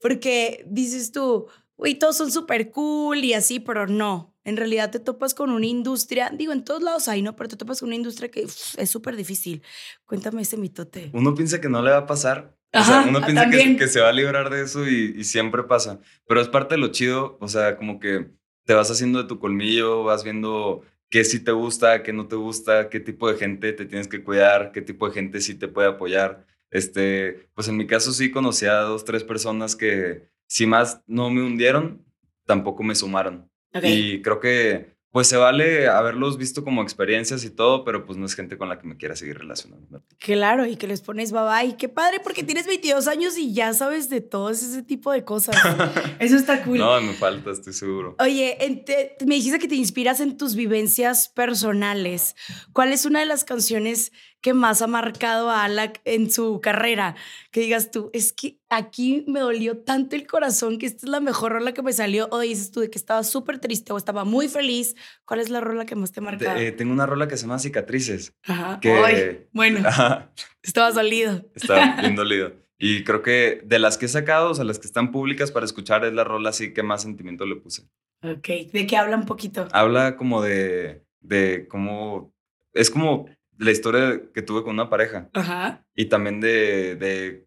porque 0.02 0.66
dices 0.68 1.14
tú, 1.14 1.48
uy, 1.80 1.96
todos 1.96 2.18
son 2.18 2.32
súper 2.32 2.72
cool 2.72 3.24
y 3.24 3.34
así, 3.34 3.60
pero 3.60 3.88
no. 3.88 4.36
En 4.44 4.58
realidad 4.58 4.92
te 4.92 5.00
topas 5.00 5.34
con 5.34 5.52
una 5.52 5.66
industria, 5.66 6.32
digo, 6.36 6.54
en 6.54 6.64
todos 6.64 6.82
lados 6.82 7.08
hay, 7.08 7.22
¿no? 7.22 7.36
Pero 7.36 7.50
te 7.50 7.56
topas 7.56 7.80
con 7.80 7.88
una 7.90 7.96
industria 7.96 8.30
que 8.30 8.42
es 8.44 8.90
súper 8.90 9.16
difícil. 9.16 9.64
Cuéntame 10.06 10.42
ese 10.42 10.58
mitote. 10.58 11.10
Uno 11.14 11.36
piensa 11.36 11.62
que 11.62 11.70
no 11.70 11.82
le 11.82 11.92
va 11.92 11.98
a 11.98 12.06
pasar. 12.08 12.56
o 12.74 12.78
Ajá, 12.78 13.04
sea, 13.04 13.10
uno 13.10 13.22
piensa 13.26 13.50
que, 13.50 13.78
que 13.78 13.88
se 13.88 14.02
va 14.02 14.10
a 14.10 14.14
librar 14.14 14.50
de 14.50 14.64
eso 14.64 14.88
y, 14.88 15.16
y 15.18 15.24
siempre 15.24 15.64
pasa. 15.64 16.00
Pero 16.28 16.42
es 16.42 16.48
parte 16.48 16.76
de 16.76 16.82
lo 16.82 16.88
chido. 16.90 17.38
O 17.42 17.48
sea, 17.48 17.78
como 17.78 18.00
que 18.00 18.32
te 18.66 18.74
vas 18.74 18.90
haciendo 18.92 19.22
de 19.22 19.28
tu 19.28 19.40
colmillo, 19.40 20.04
vas 20.04 20.24
viendo 20.24 20.84
qué 21.10 21.24
sí 21.24 21.44
te 21.44 21.52
gusta, 21.52 22.04
qué 22.04 22.14
no 22.14 22.28
te 22.28 22.36
gusta, 22.36 22.90
qué 22.90 23.00
tipo 23.00 23.32
de 23.32 23.38
gente 23.38 23.74
te 23.74 23.86
tienes 23.86 24.08
que 24.08 24.24
cuidar, 24.24 24.72
qué 24.72 24.82
tipo 24.82 25.08
de 25.08 25.14
gente 25.14 25.42
sí 25.42 25.56
te 25.56 25.68
puede 25.68 25.90
apoyar. 25.90 26.46
Este, 26.72 27.50
pues 27.56 27.68
en 27.68 27.78
mi 27.78 27.88
caso 27.88 28.12
sí 28.14 28.32
conocí 28.32 28.66
a 28.66 28.82
dos, 28.82 29.06
tres 29.06 29.24
personas 29.24 29.76
que 29.76 30.30
si 30.50 30.66
más 30.66 31.02
no 31.08 31.30
me 31.30 31.42
hundieron, 31.44 32.04
tampoco 32.46 32.82
me 32.84 32.96
sumaron. 32.96 33.50
Ok. 33.74 33.84
Y 33.86 34.22
creo 34.24 34.40
que 34.40 34.98
pues 35.12 35.28
se 35.28 35.38
vale 35.38 35.88
haberlos 35.88 36.38
visto 36.38 36.64
como 36.64 36.84
experiencias 36.84 37.44
y 37.44 37.50
todo, 37.50 37.84
pero 37.84 38.06
pues 38.06 38.20
no 38.20 38.28
es 38.28 38.36
gente 38.36 38.60
con 38.60 38.70
la 38.70 38.78
que 38.78 38.86
me 38.88 38.96
quiera 38.96 39.16
seguir 39.16 39.40
relacionando. 39.40 40.04
Claro, 40.20 40.68
y 40.68 40.76
que 40.76 40.86
les 40.86 41.02
pones 41.02 41.32
bye 41.32 41.42
bye. 41.42 41.78
Qué 41.78 41.90
padre, 41.90 42.20
porque 42.24 42.44
tienes 42.44 42.68
22 42.68 43.08
años 43.08 43.36
y 43.36 43.52
ya 43.52 43.74
sabes 43.74 44.08
de 44.12 44.22
todo 44.22 44.52
ese 44.52 44.84
tipo 44.84 45.12
de 45.12 45.24
cosas. 45.24 45.56
Eso 46.20 46.36
está 46.36 46.64
cool. 46.64 46.78
No, 46.78 47.02
me 47.02 47.14
falta, 47.14 47.50
estoy 47.50 47.74
seguro. 47.74 48.16
Oye, 48.20 48.56
te- 48.86 49.16
me 49.26 49.34
dijiste 49.36 49.58
que 49.58 49.68
te 49.68 49.76
inspiras 49.76 50.20
en 50.20 50.38
tus 50.38 50.56
vivencias 50.56 51.28
personales. 51.28 52.36
¿Cuál 52.74 52.94
es 52.94 53.06
una 53.06 53.20
de 53.20 53.26
las 53.26 53.44
canciones 53.44 54.12
que 54.42 54.54
más 54.54 54.82
ha 54.82 54.88
marcado 54.88 55.50
a 55.50 55.64
Alak 55.66 56.02
en 56.06 56.32
su 56.32 56.60
carrera? 56.62 57.16
Que 57.52 57.62
digas 57.62 57.92
tú, 57.92 58.10
es 58.14 58.34
que 58.34 58.60
aquí 58.70 59.24
me 59.28 59.40
dolió 59.40 59.78
tanto 59.78 60.16
el 60.16 60.26
corazón 60.28 60.78
que 60.80 60.86
esta 60.86 61.06
es 61.06 61.10
la 61.12 61.20
mejor 61.20 61.52
rola 61.54 61.74
que 61.74 61.82
me 61.82 61.94
salió. 61.94 62.28
O 62.32 62.40
dices 62.40 62.72
tú 62.72 62.80
de 62.80 62.90
que 62.90 62.98
estaba 62.98 63.24
súper 63.24 63.60
triste 63.60 63.92
o 63.94 63.98
estaba 63.98 64.24
muy 64.24 64.48
feliz. 64.48 64.96
¿Cuál 65.26 65.40
es 65.42 65.50
la 65.50 65.62
rola 65.62 65.86
que 65.86 65.96
más 65.96 66.12
te 66.12 66.22
marcado? 66.22 66.58
eh, 66.60 66.72
tengo 66.72 66.94
una 66.94 67.06
rola 67.06 67.28
que 67.28 67.38
se 67.38 67.44
llama 67.44 67.60
Cicatrices. 67.60 68.34
Ajá. 68.44 68.80
que- 68.80 68.92
Ay, 68.94 69.48
bueno, 69.54 69.88
Ajá, 69.88 70.32
estaba 70.64 70.92
salido. 70.92 71.46
Está 71.56 71.98
bien 72.02 72.16
dolido. 72.16 72.54
Y 72.78 73.04
creo 73.04 73.22
que 73.22 73.62
de 73.66 73.78
las 73.78 73.98
que 73.98 74.06
he 74.06 74.10
sacado, 74.10 74.52
o 74.52 74.56
sea, 74.56 74.64
las 74.64 74.80
que 74.80 74.88
están 74.88 75.12
públicas 75.12 75.52
para 75.52 75.66
escuchar, 75.66 76.06
es 76.06 76.14
la 76.14 76.24
rola 76.24 76.52
así 76.52 76.74
que 76.74 76.82
más 76.82 77.02
sentimiento 77.02 77.46
le 77.46 77.58
puse. 77.58 77.84
Ok, 78.24 78.48
¿de 78.72 78.88
qué 78.88 78.96
habla 78.96 79.18
un 79.18 79.26
poquito? 79.26 79.68
Habla 79.74 80.16
como 80.16 80.42
de, 80.42 81.04
de 81.20 81.68
cómo... 81.70 82.34
Es 82.74 82.90
como 82.90 83.26
la 83.60 83.72
historia 83.72 84.22
que 84.34 84.42
tuve 84.42 84.64
con 84.64 84.74
una 84.74 84.90
pareja. 84.90 85.30
Ajá. 85.34 85.86
Y 85.96 86.06
también 86.06 86.42
de, 86.42 86.96
de 86.96 87.46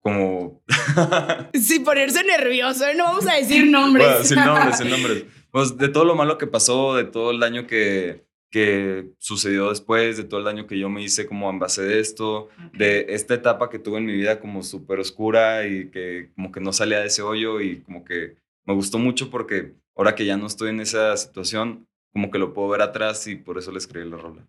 como... 0.00 0.62
Sin 1.54 1.84
ponerse 1.84 2.24
nervioso, 2.24 2.86
¿eh? 2.86 2.94
no 2.94 3.04
vamos 3.04 3.26
a 3.26 3.34
decir 3.34 3.66
nombres. 3.66 4.06
Bueno, 4.06 4.24
sin 4.24 4.38
nombres, 4.38 4.78
sin 4.78 4.90
nombres. 4.90 5.24
Pues 5.50 5.76
de 5.76 5.88
todo 5.88 6.04
lo 6.04 6.14
malo 6.14 6.38
que 6.38 6.46
pasó, 6.46 6.94
de 6.94 7.04
todo 7.04 7.32
el 7.32 7.40
daño 7.40 7.66
que, 7.66 8.24
que 8.50 9.10
sucedió 9.18 9.70
después, 9.70 10.16
de 10.16 10.24
todo 10.24 10.38
el 10.38 10.46
daño 10.46 10.66
que 10.68 10.78
yo 10.78 10.88
me 10.88 11.02
hice 11.02 11.26
como 11.26 11.50
en 11.50 11.58
base 11.58 11.82
de 11.82 11.98
esto, 11.98 12.48
de 12.72 13.06
esta 13.08 13.34
etapa 13.34 13.68
que 13.68 13.80
tuve 13.80 13.98
en 13.98 14.06
mi 14.06 14.12
vida 14.12 14.38
como 14.38 14.62
súper 14.62 15.00
oscura 15.00 15.66
y 15.66 15.90
que 15.90 16.30
como 16.36 16.52
que 16.52 16.60
no 16.60 16.72
salía 16.72 17.00
de 17.00 17.08
ese 17.08 17.22
hoyo 17.22 17.60
y 17.60 17.80
como 17.80 18.04
que 18.04 18.36
me 18.64 18.74
gustó 18.74 18.98
mucho 18.98 19.30
porque 19.30 19.74
ahora 19.96 20.14
que 20.14 20.24
ya 20.24 20.36
no 20.36 20.46
estoy 20.46 20.70
en 20.70 20.80
esa 20.80 21.16
situación, 21.16 21.88
como 22.12 22.30
que 22.30 22.38
lo 22.38 22.52
puedo 22.52 22.68
ver 22.68 22.82
atrás 22.82 23.26
y 23.26 23.36
por 23.36 23.58
eso 23.58 23.70
le 23.70 23.78
escribí 23.78 24.08
la 24.08 24.16
rola. 24.16 24.46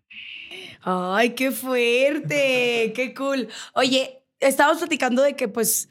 Ay, 0.82 1.36
qué 1.36 1.52
fuerte, 1.52 2.92
qué 2.96 3.14
cool. 3.16 3.48
Oye, 3.74 4.24
estábamos 4.40 4.80
platicando 4.80 5.22
de 5.22 5.36
que 5.36 5.48
pues 5.48 5.90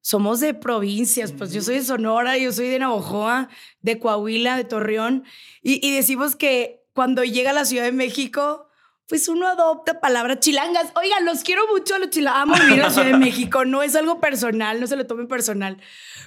somos 0.00 0.40
de 0.40 0.54
provincias, 0.54 1.32
pues 1.32 1.52
yo 1.52 1.60
soy 1.60 1.76
de 1.76 1.82
Sonora, 1.82 2.38
yo 2.38 2.52
soy 2.52 2.68
de 2.68 2.78
Navojoa, 2.78 3.50
de 3.82 3.98
Coahuila, 3.98 4.56
de 4.56 4.64
Torreón, 4.64 5.24
y, 5.62 5.86
y 5.86 5.94
decimos 5.94 6.36
que 6.36 6.82
cuando 6.94 7.22
llega 7.22 7.50
a 7.50 7.54
la 7.54 7.66
Ciudad 7.66 7.84
de 7.84 7.92
México, 7.92 8.69
pues 9.10 9.26
uno 9.28 9.48
adopta 9.48 9.98
palabras 9.98 10.38
chilangas. 10.38 10.92
Oigan, 10.94 11.24
los 11.24 11.42
quiero 11.42 11.66
mucho 11.66 11.96
a 11.96 11.98
los 11.98 12.10
chilangas. 12.10 12.42
Amo 12.42 12.54
vivir 12.54 12.74
en 12.74 12.78
la 12.78 12.90
Ciudad 12.90 13.08
de 13.08 13.18
México. 13.18 13.64
No 13.64 13.82
es 13.82 13.96
algo 13.96 14.20
personal, 14.20 14.80
no 14.80 14.86
se 14.86 14.94
lo 14.94 15.04
tomen 15.04 15.26
personal. 15.26 15.78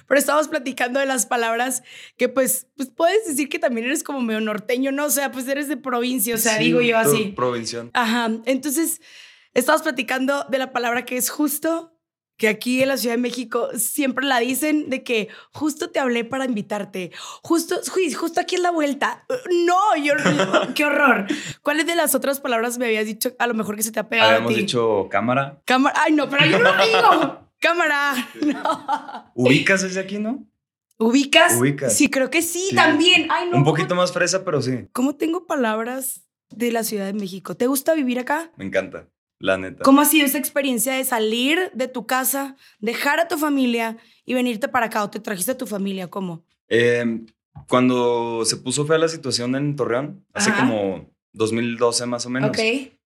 Pero 0.06 0.18
estamos 0.18 0.48
platicando 0.48 1.00
de 1.00 1.06
las 1.06 1.24
palabras 1.24 1.82
que, 2.18 2.28
pues, 2.28 2.66
pues 2.76 2.90
puedes 2.90 3.26
decir 3.26 3.48
que 3.48 3.58
también 3.58 3.86
eres 3.86 4.04
como 4.04 4.20
medio 4.20 4.42
norteño, 4.42 4.92
¿no? 4.92 5.06
O 5.06 5.10
sea, 5.10 5.32
pues 5.32 5.48
eres 5.48 5.66
de 5.66 5.78
provincia, 5.78 6.34
o 6.34 6.38
sea, 6.38 6.58
Sí, 6.58 6.64
digo 6.64 6.82
yo 6.82 6.98
así. 6.98 7.32
Provincial. 7.34 7.88
Ajá. 7.94 8.30
Entonces, 8.44 9.00
estamos 9.54 9.80
platicando 9.80 10.44
de 10.50 10.58
la 10.58 10.70
palabra 10.70 11.06
que 11.06 11.16
es 11.16 11.30
justo, 11.30 11.93
que 12.36 12.48
aquí 12.48 12.82
en 12.82 12.88
la 12.88 12.96
Ciudad 12.96 13.14
de 13.14 13.20
México 13.22 13.68
siempre 13.76 14.24
la 14.26 14.40
dicen 14.40 14.90
de 14.90 15.02
que 15.04 15.28
justo 15.52 15.90
te 15.90 16.00
hablé 16.00 16.24
para 16.24 16.44
invitarte. 16.46 17.12
Justo, 17.42 17.76
justo 18.18 18.40
aquí 18.40 18.56
es 18.56 18.60
la 18.60 18.70
vuelta. 18.72 19.24
No, 19.66 19.96
yo 20.02 20.14
qué 20.74 20.84
horror. 20.84 21.26
¿Cuáles 21.62 21.86
de 21.86 21.94
las 21.94 22.14
otras 22.14 22.40
palabras 22.40 22.78
me 22.78 22.86
habías 22.86 23.06
dicho 23.06 23.32
a 23.38 23.46
lo 23.46 23.54
mejor 23.54 23.76
que 23.76 23.82
se 23.82 23.92
te 23.92 24.00
ha 24.00 24.08
pegado 24.08 24.30
Habíamos 24.30 24.52
a 24.52 24.54
ti? 24.54 24.60
dicho 24.62 25.08
cámara. 25.10 25.60
Cámara. 25.64 25.94
Ay, 26.04 26.12
no, 26.12 26.28
pero 26.28 26.44
yo 26.46 26.58
no 26.58 26.70
digo. 26.84 27.48
Cámara. 27.60 28.14
No. 28.44 29.32
Ubicas 29.34 29.82
ese 29.84 30.00
aquí, 30.00 30.18
¿no? 30.18 30.44
¿Ubicas? 30.98 31.56
Ubicas. 31.58 31.96
Sí, 31.96 32.08
creo 32.08 32.30
que 32.30 32.42
sí, 32.42 32.66
Sí. 32.70 32.74
también. 32.76 33.26
Ay, 33.30 33.44
no. 33.50 33.58
Un 33.58 33.64
¿cómo- 33.64 33.76
poquito 33.76 33.94
más 33.94 34.12
fresa, 34.12 34.44
pero 34.44 34.60
sí. 34.62 34.86
¿Cómo 34.92 35.16
tengo 35.16 35.46
palabras 35.46 36.22
de 36.50 36.70
la 36.72 36.84
Ciudad 36.84 37.06
de 37.06 37.14
México? 37.14 37.56
¿Te 37.56 37.66
gusta 37.66 37.94
vivir 37.94 38.18
acá? 38.18 38.50
Me 38.56 38.64
encanta. 38.64 39.08
La 39.44 39.58
neta. 39.58 39.82
¿Cómo 39.82 40.00
ha 40.00 40.06
sido 40.06 40.24
esa 40.24 40.38
experiencia 40.38 40.94
de 40.94 41.04
salir 41.04 41.70
de 41.74 41.86
tu 41.86 42.06
casa, 42.06 42.56
dejar 42.78 43.20
a 43.20 43.28
tu 43.28 43.36
familia 43.36 43.98
y 44.24 44.32
venirte 44.32 44.68
para 44.68 44.86
acá? 44.86 45.04
¿O 45.04 45.10
te 45.10 45.20
trajiste 45.20 45.50
a 45.52 45.58
tu 45.58 45.66
familia? 45.66 46.08
¿Cómo? 46.08 46.46
Eh, 46.68 47.20
cuando 47.68 48.42
se 48.46 48.56
puso 48.56 48.86
fea 48.86 48.96
la 48.96 49.08
situación 49.08 49.54
en 49.54 49.76
Torreón, 49.76 50.24
hace 50.32 50.50
como 50.52 51.10
2012 51.34 52.06
más 52.06 52.24
o 52.24 52.30
menos, 52.30 52.50
Ok, 52.50 52.58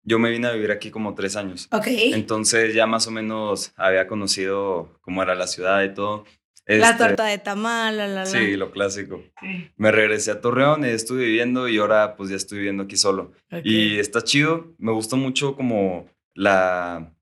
yo 0.03 0.19
me 0.19 0.29
vine 0.29 0.47
a 0.47 0.51
vivir 0.51 0.71
aquí 0.71 0.91
como 0.91 1.15
tres 1.15 1.35
años. 1.35 1.67
ok. 1.71 1.87
Entonces 1.87 2.73
ya 2.75 2.85
más 2.85 3.07
o 3.07 3.11
menos 3.11 3.71
había 3.75 4.07
conocido 4.07 4.97
cómo 5.01 5.23
era 5.23 5.33
la 5.33 5.47
ciudad 5.47 5.83
y 5.83 5.93
todo. 5.95 6.23
la 6.67 6.91
Este, 6.91 7.03
torta 7.03 7.25
de 7.25 7.39
tamal, 7.39 7.97
la, 7.97 8.07
la, 8.07 8.13
la. 8.19 8.25
Sí, 8.27 8.55
lo 8.57 8.69
clásico. 8.71 9.23
Sí. 9.41 9.71
Me 9.75 9.91
regresé 9.91 10.29
a 10.31 10.39
Torreón 10.41 10.85
y 10.85 10.89
estuve 10.89 11.25
viviendo 11.25 11.67
y 11.67 11.77
ahora 11.79 12.15
pues 12.15 12.29
ya 12.29 12.35
estoy 12.35 12.59
viviendo 12.59 12.83
aquí 12.83 12.95
solo. 12.95 13.31
Ok. 13.51 13.61
Y 13.63 13.97
está 13.97 14.23
chido, 14.23 14.75
me 14.77 14.91
gustó 14.91 15.17
mucho 15.17 15.55
como 15.55 16.05
la, 16.37 17.13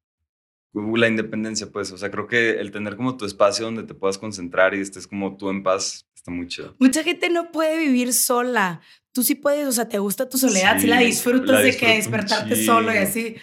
la 0.74 1.08
independencia, 1.08 1.68
pues, 1.72 1.92
o 1.92 1.98
sea, 1.98 2.12
creo 2.12 2.28
que 2.28 2.52
el 2.60 2.72
tener 2.72 2.96
como 2.98 3.16
tu 3.18 3.26
espacio 3.26 3.66
donde 3.66 3.84
te 3.84 3.94
puedas 3.94 4.18
concentrar 4.18 4.76
y 4.76 4.82
estés 4.82 5.08
como 5.08 5.38
tú 5.38 5.50
en 5.50 5.64
paz, 5.64 6.06
está 6.16 6.32
muy 6.32 6.48
chido. 6.48 6.76
Mucha 6.80 7.02
gente 7.04 7.30
no 7.30 7.52
puede 7.52 7.80
vivir 7.80 8.14
sola. 8.14 8.82
Tú 9.14 9.24
sí 9.24 9.36
puedes, 9.36 9.66
o 9.68 9.72
sea, 9.72 9.88
te 9.88 9.98
gusta 10.00 10.28
tu 10.28 10.38
soledad, 10.38 10.76
sí, 10.76 10.82
Sí, 10.82 10.88
la 10.88 11.00
disfrutas 11.00 11.50
la 11.52 11.62
de 11.62 11.78
que 11.78 11.96
despertarte 11.96 12.66
solo 12.66 12.94
y 12.94 12.98
así. 12.98 13.36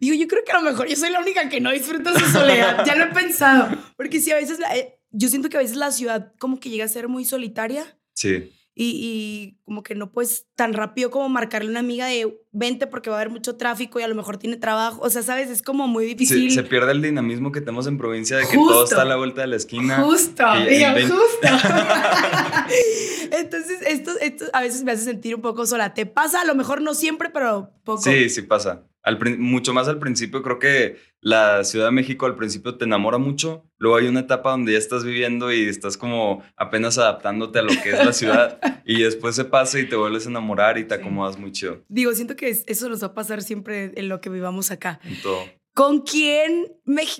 Digo, 0.00 0.16
yo 0.16 0.26
creo 0.26 0.42
que 0.44 0.50
a 0.50 0.60
lo 0.60 0.68
mejor 0.68 0.88
yo 0.88 0.96
soy 0.96 1.10
la 1.10 1.20
única 1.20 1.48
que 1.48 1.60
no 1.60 1.70
disfruta 1.70 2.12
su 2.18 2.26
soledad. 2.26 2.84
ya 2.84 2.96
lo 2.96 3.04
he 3.04 3.14
pensado. 3.14 3.70
Porque 3.96 4.20
sí, 4.20 4.32
a 4.32 4.36
veces, 4.36 4.58
la- 4.58 4.76
eh, 4.76 4.98
yo 5.12 5.28
siento 5.28 5.48
que 5.48 5.56
a 5.58 5.60
veces 5.60 5.76
la 5.76 5.92
ciudad 5.92 6.32
como 6.40 6.58
que 6.58 6.70
llega 6.70 6.84
a 6.84 6.88
ser 6.88 7.06
muy 7.06 7.24
solitaria. 7.24 7.84
Sí, 8.14 8.52
y, 8.74 8.84
y 8.84 9.58
como 9.64 9.82
que 9.82 9.94
no 9.94 10.12
puedes 10.12 10.46
tan 10.54 10.72
rápido 10.72 11.10
como 11.10 11.28
marcarle 11.28 11.68
a 11.68 11.70
una 11.70 11.80
amiga 11.80 12.06
de 12.06 12.38
20 12.52 12.86
porque 12.86 13.10
va 13.10 13.16
a 13.16 13.20
haber 13.20 13.30
mucho 13.30 13.56
tráfico 13.56 14.00
y 14.00 14.02
a 14.02 14.08
lo 14.08 14.14
mejor 14.14 14.38
tiene 14.38 14.56
trabajo. 14.56 15.00
O 15.02 15.10
sea, 15.10 15.22
¿sabes? 15.22 15.50
Es 15.50 15.62
como 15.62 15.88
muy 15.88 16.04
se, 16.04 16.14
difícil. 16.14 16.50
se 16.50 16.62
pierde 16.62 16.92
el 16.92 17.02
dinamismo 17.02 17.52
que 17.52 17.60
tenemos 17.60 17.86
en 17.86 17.98
provincia 17.98 18.36
de 18.38 18.46
que 18.46 18.56
Justo. 18.56 18.72
todo 18.72 18.84
está 18.84 19.02
a 19.02 19.04
la 19.04 19.16
vuelta 19.16 19.42
de 19.42 19.48
la 19.48 19.56
esquina. 19.56 20.02
Justo, 20.02 20.44
digo, 20.68 20.88
justo. 21.14 21.48
Entonces, 23.32 23.78
esto, 23.86 24.12
esto 24.20 24.44
a 24.52 24.60
veces 24.60 24.84
me 24.84 24.92
hace 24.92 25.04
sentir 25.04 25.34
un 25.34 25.42
poco 25.42 25.66
sola. 25.66 25.94
¿Te 25.94 26.06
pasa? 26.06 26.40
A 26.40 26.44
lo 26.44 26.54
mejor 26.54 26.80
no 26.80 26.94
siempre, 26.94 27.30
pero 27.30 27.70
poco. 27.84 28.02
Sí, 28.02 28.28
sí 28.28 28.42
pasa. 28.42 28.84
Al 29.04 29.18
mucho 29.38 29.74
más 29.74 29.88
al 29.88 29.98
principio, 29.98 30.42
creo 30.42 30.58
que 30.60 30.96
la 31.20 31.64
Ciudad 31.64 31.86
de 31.86 31.90
México 31.92 32.26
al 32.26 32.36
principio 32.36 32.76
te 32.76 32.84
enamora 32.84 33.18
mucho, 33.18 33.64
luego 33.78 33.96
hay 33.96 34.06
una 34.06 34.20
etapa 34.20 34.50
donde 34.52 34.72
ya 34.72 34.78
estás 34.78 35.04
viviendo 35.04 35.52
y 35.52 35.62
estás 35.68 35.96
como 35.96 36.42
apenas 36.56 36.98
adaptándote 36.98 37.58
a 37.58 37.62
lo 37.62 37.72
que 37.82 37.90
es 37.90 38.04
la 38.04 38.12
ciudad 38.12 38.60
y 38.84 39.02
después 39.02 39.34
se 39.34 39.44
pasa 39.44 39.78
y 39.80 39.88
te 39.88 39.96
vuelves 39.96 40.26
a 40.26 40.30
enamorar 40.30 40.78
y 40.78 40.84
te 40.84 40.94
acomodas 40.94 41.38
muy 41.38 41.50
chido 41.52 41.82
Digo, 41.88 42.12
siento 42.12 42.36
que 42.36 42.48
es- 42.48 42.64
eso 42.66 42.88
nos 42.88 43.02
va 43.02 43.08
a 43.08 43.14
pasar 43.14 43.42
siempre 43.42 43.92
en 43.96 44.08
lo 44.08 44.20
que 44.20 44.30
vivamos 44.30 44.70
acá. 44.70 45.00
en 45.04 45.20
todo. 45.20 45.44
¿Con 45.74 46.02
quién, 46.02 46.66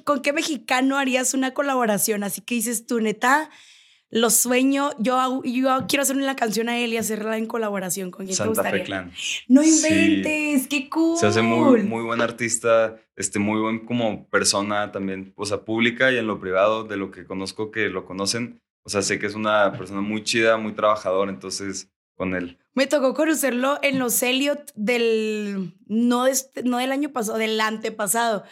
con 0.05 0.21
qué 0.21 0.33
mexicano 0.35 0.99
harías 0.99 1.33
una 1.33 1.55
colaboración? 1.55 2.23
Así 2.23 2.43
que 2.43 2.55
dices 2.55 2.85
tú, 2.87 3.01
neta, 3.01 3.49
lo 4.13 4.29
sueño. 4.31 4.91
Yo, 4.99 5.43
yo 5.43 5.87
quiero 5.89 6.03
hacerle 6.03 6.25
la 6.27 6.37
canción 6.37 6.69
a 6.69 6.79
él 6.79 6.93
y 6.93 6.99
hacerla 6.99 7.39
en 7.39 7.47
colaboración. 7.47 8.11
¿Con 8.11 8.27
quién 8.27 8.37
te 8.37 8.45
Santa 8.45 8.51
gustaría? 8.51 8.79
Fe 8.81 8.85
Clan. 8.85 9.13
No 9.49 9.63
Sí. 9.63 9.87
inventes, 9.87 10.69
qué 10.69 10.89
cool. 10.91 11.17
Se 11.19 11.27
hace 11.27 11.41
muy, 11.43 11.83
muy 11.83 12.05
buen 12.05 12.21
artista, 12.21 12.97
este, 13.17 13.39
muy 13.39 13.59
buen 13.61 13.87
como 13.87 14.29
persona 14.29 14.93
también, 14.93 15.33
o 15.35 15.47
sea, 15.47 15.63
pública 15.65 16.13
y 16.13 16.19
en 16.19 16.27
lo 16.27 16.39
privado, 16.39 16.85
de 16.85 16.97
lo 16.99 17.11
que 17.11 17.25
conozco 17.25 17.71
que 17.71 17.89
lo 17.89 18.05
conocen. 18.05 18.61
O 18.85 18.91
sea, 18.91 19.01
sé 19.03 19.19
que 19.19 19.27
es 19.27 19.35
una 19.35 19.73
persona 19.73 20.01
muy 20.03 20.23
chida, 20.25 20.57
muy 20.59 20.73
trabajador, 20.73 21.29
entonces 21.31 21.89
con 22.15 22.35
él. 22.35 22.59
Me 22.75 22.87
tocó 22.87 23.15
conocerlo 23.15 23.79
en 23.83 23.99
los 23.99 24.23
Elliot 24.23 24.73
del, 24.75 25.75
no, 25.87 26.25
de 26.25 26.33
este- 26.33 26.63
no 26.65 26.77
del 26.79 26.93
año 26.93 27.11
pasado, 27.13 27.39
del 27.39 27.59
antepasado. 27.61 28.45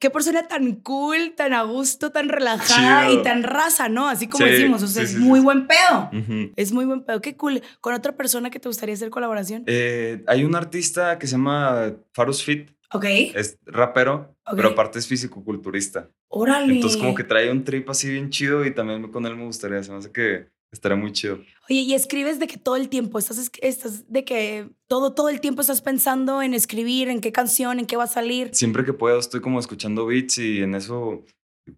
Qué 0.00 0.10
persona 0.10 0.46
tan 0.46 0.76
cool, 0.76 1.32
tan 1.36 1.52
a 1.52 1.62
gusto, 1.62 2.12
tan 2.12 2.28
relajada 2.28 3.08
Chido. 3.08 3.20
y 3.20 3.22
tan 3.24 3.42
raza, 3.42 3.88
¿no? 3.88 4.08
Así 4.08 4.28
como 4.28 4.44
Sí, 4.46 4.52
decimos, 4.52 4.82
o 4.82 4.86
sea, 4.86 5.04
sí, 5.04 5.12
es 5.14 5.18
sí, 5.18 5.24
muy 5.24 5.40
buen 5.40 5.66
pedo. 5.66 6.10
Es 6.54 6.70
muy 6.72 6.84
buen 6.84 7.02
pedo. 7.02 7.20
Qué 7.20 7.36
cool. 7.36 7.62
¿Con 7.80 7.94
otra 7.94 8.16
persona 8.16 8.48
que 8.50 8.60
te 8.60 8.68
gustaría 8.68 8.94
hacer 8.94 9.10
colaboración? 9.10 9.64
Eh, 9.66 10.22
hay 10.28 10.44
un 10.44 10.54
artista 10.54 11.18
que 11.18 11.26
se 11.26 11.32
llama 11.32 11.94
Farus 12.12 12.44
Fit, 12.44 12.70
ok. 12.92 13.04
es 13.34 13.58
rapero, 13.66 14.36
pero 14.54 14.68
aparte 14.68 14.98
es 15.00 15.06
físico-culturista. 15.08 16.08
Órale. 16.28 16.74
Entonces 16.74 17.00
como 17.00 17.14
que 17.14 17.24
trae 17.24 17.50
un 17.50 17.64
trip 17.64 17.88
así 17.90 18.08
bien 18.10 18.30
chido 18.30 18.64
y 18.64 18.72
también 18.72 19.10
con 19.10 19.26
él 19.26 19.34
me 19.36 19.44
gustaría, 19.46 19.82
se 19.82 19.90
me 19.90 19.98
hace 19.98 20.12
que 20.12 20.46
estaría 20.72 20.96
muy 20.96 21.12
chido. 21.12 21.40
Oye, 21.70 21.80
y 21.80 21.94
escribes 21.94 22.38
de 22.38 22.46
que 22.46 22.56
todo 22.56 22.76
el 22.76 22.88
tiempo, 22.88 23.18
estás, 23.18 23.38
es- 23.38 23.50
estás 23.62 24.10
de 24.10 24.24
que 24.24 24.68
todo, 24.86 25.14
todo 25.14 25.28
el 25.28 25.40
tiempo 25.40 25.60
estás 25.60 25.80
pensando 25.82 26.42
en 26.42 26.54
escribir, 26.54 27.08
en 27.08 27.20
qué 27.20 27.32
canción, 27.32 27.78
en 27.78 27.86
qué 27.86 27.96
va 27.96 28.04
a 28.04 28.08
salir. 28.08 28.50
Siempre 28.52 28.84
que 28.84 28.92
puedo 28.92 29.18
estoy 29.18 29.40
como 29.40 29.60
escuchando 29.60 30.06
beats 30.06 30.38
y 30.38 30.62
en 30.62 30.74
eso, 30.74 31.24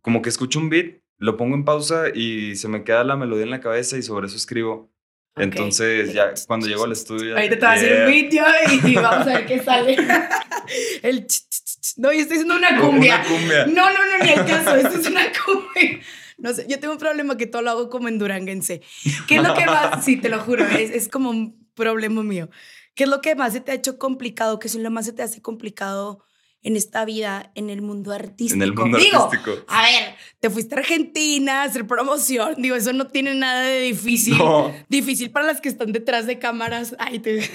como 0.03 0.23
que 0.23 0.29
escucho 0.29 0.59
un 0.59 0.69
beat, 0.71 1.03
lo 1.19 1.37
pongo 1.37 1.55
en 1.55 1.65
pausa 1.65 2.05
y 2.15 2.57
se 2.57 2.69
me 2.69 2.83
queda 2.85 3.05
la 3.05 3.17
melodía 3.17 3.45
en 3.45 3.51
la 3.51 3.61
cabeza 3.61 3.99
y 3.99 4.03
sobre 4.03 4.27
eso 4.27 4.37
escribo. 4.37 4.91
Ok. 5.37 5.43
Entonces 5.43 6.13
ya 6.13 6.33
cuando 6.47 6.67
llego 6.67 6.85
al 6.85 6.93
estudio... 6.93 7.37
Ahorita 7.37 7.57
te 7.59 7.65
va 7.65 7.73
a 7.73 7.75
hacer 7.75 7.89
yeah. 7.91 8.07
un 8.07 8.13
video 8.13 8.45
y, 8.73 8.91
y 8.91 8.95
vamos 8.97 9.27
a 9.27 9.35
ver 9.35 9.47
qué 9.47 9.63
sale. 9.63 9.97
El 11.03 11.27
ch, 11.27 11.33
ch, 11.49 11.65
ch, 11.65 11.81
ch. 11.81 11.99
No, 11.99 12.13
yo 12.13 12.21
estoy 12.21 12.37
haciendo 12.39 12.57
una 12.57 12.81
cumbia. 12.81 13.17
Una 13.17 13.29
cumbia. 13.29 13.67
No, 13.67 13.91
no, 13.91 14.07
no, 14.19 14.25
ni 14.25 14.31
el 14.31 14.45
caso. 14.47 14.75
Esto 14.77 14.99
es 15.01 15.07
una 15.07 15.23
cumbia. 15.45 16.01
No 16.41 16.53
sé, 16.55 16.67
yo 16.69 16.79
tengo 16.81 16.95
un 16.95 16.99
problema 17.01 17.37
que 17.37 17.47
todo 17.47 17.63
lo 17.63 17.71
hago 17.71 17.89
como 17.91 18.09
en 18.09 18.19
duranguense. 18.19 18.83
¿Qué 19.29 19.37
es 19.37 19.43
lo 19.43 19.55
que 19.55 19.67
más? 19.67 20.05
Sí, 20.05 20.17
te 20.17 20.29
lo 20.29 20.41
juro, 20.41 20.65
es, 20.67 20.91
es 20.91 21.09
como 21.09 21.31
un 21.31 21.69
problema 21.75 22.23
mío. 22.23 22.49
¿Qué 22.95 23.05
es 23.05 23.11
lo 23.11 23.21
que 23.21 23.35
más 23.35 23.53
se 23.53 23.61
te 23.61 23.73
ha 23.73 23.75
hecho 23.75 23.99
complicado? 23.99 24.59
¿Qué 24.59 24.69
es 24.69 24.75
lo 24.75 24.91
más 24.91 25.07
se 25.07 25.13
te 25.13 25.23
hace 25.23 25.41
complicado 25.41 26.25
en 26.63 26.77
esta 26.77 27.05
vida, 27.07 27.53
en 27.55 27.71
el 27.71 27.81
mundo 27.81 28.13
artístico? 28.13 28.55
En 28.57 28.63
el 28.63 28.75
mundo 28.75 28.99
Digo, 28.99 29.25
artístico. 29.25 29.53
a 29.69 29.83
ver, 29.83 30.15
te 30.41 30.51
fuiste 30.51 30.75
a 30.75 30.79
Argentina 30.79 31.63
a 31.63 31.65
hacer 31.65 31.87
promoción. 31.87 32.55
Digo, 32.59 32.77
eso 32.77 32.93
no 32.93 33.07
tiene 33.07 33.35
nada 33.35 33.63
de 33.63 33.81
difícil. 33.81 34.37
No. 34.37 34.75
Difícil 34.89 35.31
para 35.31 35.47
las 35.47 35.61
que 35.61 35.69
están 35.71 35.93
detrás 35.93 36.27
de 36.27 36.39
cámaras. 36.39 36.95
Ay, 36.99 37.21
te- 37.21 37.41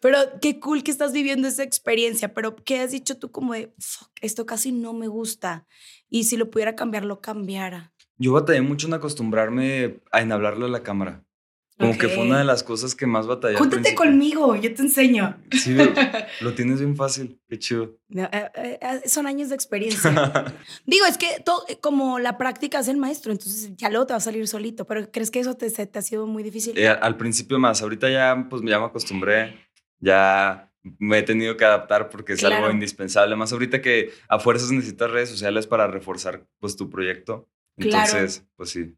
Pero 0.00 0.18
qué 0.40 0.60
cool 0.60 0.82
que 0.82 0.90
estás 0.90 1.12
viviendo 1.12 1.48
esa 1.48 1.62
experiencia. 1.62 2.34
Pero 2.34 2.56
¿qué 2.56 2.80
has 2.80 2.90
dicho 2.90 3.18
tú 3.18 3.30
como 3.30 3.54
de, 3.54 3.74
"Fuck, 3.78 4.10
esto 4.20 4.46
casi 4.46 4.72
no 4.72 4.92
me 4.92 5.08
gusta? 5.08 5.66
Y 6.08 6.24
si 6.24 6.36
lo 6.36 6.50
pudiera 6.50 6.76
cambiar, 6.76 7.04
lo 7.04 7.20
cambiara. 7.20 7.92
Yo 8.18 8.32
batallé 8.32 8.62
mucho 8.62 8.86
en 8.86 8.94
acostumbrarme 8.94 10.00
a 10.12 10.22
en 10.22 10.32
hablarle 10.32 10.66
a 10.66 10.68
la 10.68 10.82
cámara. 10.82 11.26
Como 11.78 11.98
que 11.98 12.08
fue 12.08 12.24
una 12.24 12.38
de 12.38 12.44
las 12.44 12.62
cosas 12.62 12.94
que 12.94 13.06
más 13.06 13.26
batallé. 13.26 13.56
al 13.56 13.58
Júntate 13.58 13.94
conmigo, 13.94 14.56
yo 14.56 14.72
te 14.72 14.80
enseño. 14.80 15.36
Sí, 15.52 15.76
lo, 16.40 16.54
tienes 16.54 16.80
bien 16.80 16.96
fácil. 16.96 17.38
Qué 17.48 17.58
chido. 17.58 17.98
No, 18.08 18.24
eh, 18.24 18.50
eh, 18.54 18.78
eh, 18.80 19.08
son 19.08 19.26
años 19.26 19.50
de 19.50 19.56
experiencia. 19.56 20.10
Digo, 20.86 21.04
es 21.04 21.18
que 21.18 21.26
todo, 21.44 21.66
como 21.82 22.18
la 22.18 22.38
práctica 22.38 22.78
es 22.78 22.88
el 22.88 22.96
maestro, 22.96 23.30
entonces 23.30 23.76
ya 23.76 23.90
luego 23.90 24.06
te 24.06 24.14
va 24.14 24.16
a 24.16 24.20
salir 24.20 24.48
solito. 24.48 24.86
Pero 24.86 25.10
¿crees 25.10 25.30
que 25.30 25.40
eso 25.40 25.54
te, 25.54 25.68
te 25.70 25.98
ha 25.98 26.02
sido 26.02 26.26
muy 26.26 26.42
difícil? 26.42 26.78
Eh, 26.78 26.88
al 26.88 27.18
principio 27.18 27.58
más, 27.58 27.82
ahorita 27.82 28.08
ya 28.08 28.46
pues 28.48 28.62
ya 28.64 28.78
me 28.78 28.86
acostumbré, 28.86 29.65
ya 30.00 30.72
me 30.98 31.18
he 31.18 31.22
tenido 31.22 31.56
que 31.56 31.64
adaptar 31.64 32.08
porque 32.08 32.34
es 32.34 32.40
Claro. 32.40 32.56
algo 32.56 32.70
indispensable, 32.70 33.34
más 33.36 33.52
ahorita 33.52 33.82
que 33.82 34.12
a 34.28 34.38
fuerzas 34.38 34.70
necesitas 34.70 35.10
redes 35.10 35.28
sociales 35.30 35.66
para 35.66 35.86
reforzar 35.88 36.46
pues 36.60 36.76
tu 36.76 36.88
proyecto. 36.88 37.48
Claro. 37.76 38.06
Entonces, 38.06 38.46
pues 38.56 38.70
sí. 38.70 38.96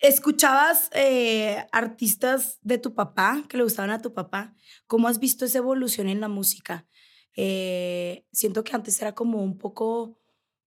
¿Escuchabas 0.00 0.90
eh, 0.92 1.64
artistas 1.72 2.58
de 2.62 2.78
tu 2.78 2.94
papá, 2.94 3.42
que 3.48 3.56
le 3.56 3.62
gustaban 3.62 3.90
a 3.90 4.02
tu 4.02 4.12
papá? 4.12 4.54
¿Cómo 4.86 5.08
has 5.08 5.18
visto 5.18 5.44
esa 5.44 5.58
evolución 5.58 6.08
en 6.08 6.20
la 6.20 6.28
música? 6.28 6.86
Eh, 7.36 8.24
siento 8.32 8.64
que 8.64 8.74
antes 8.74 9.00
era 9.00 9.14
como 9.14 9.42
un 9.42 9.56
poco 9.58 10.20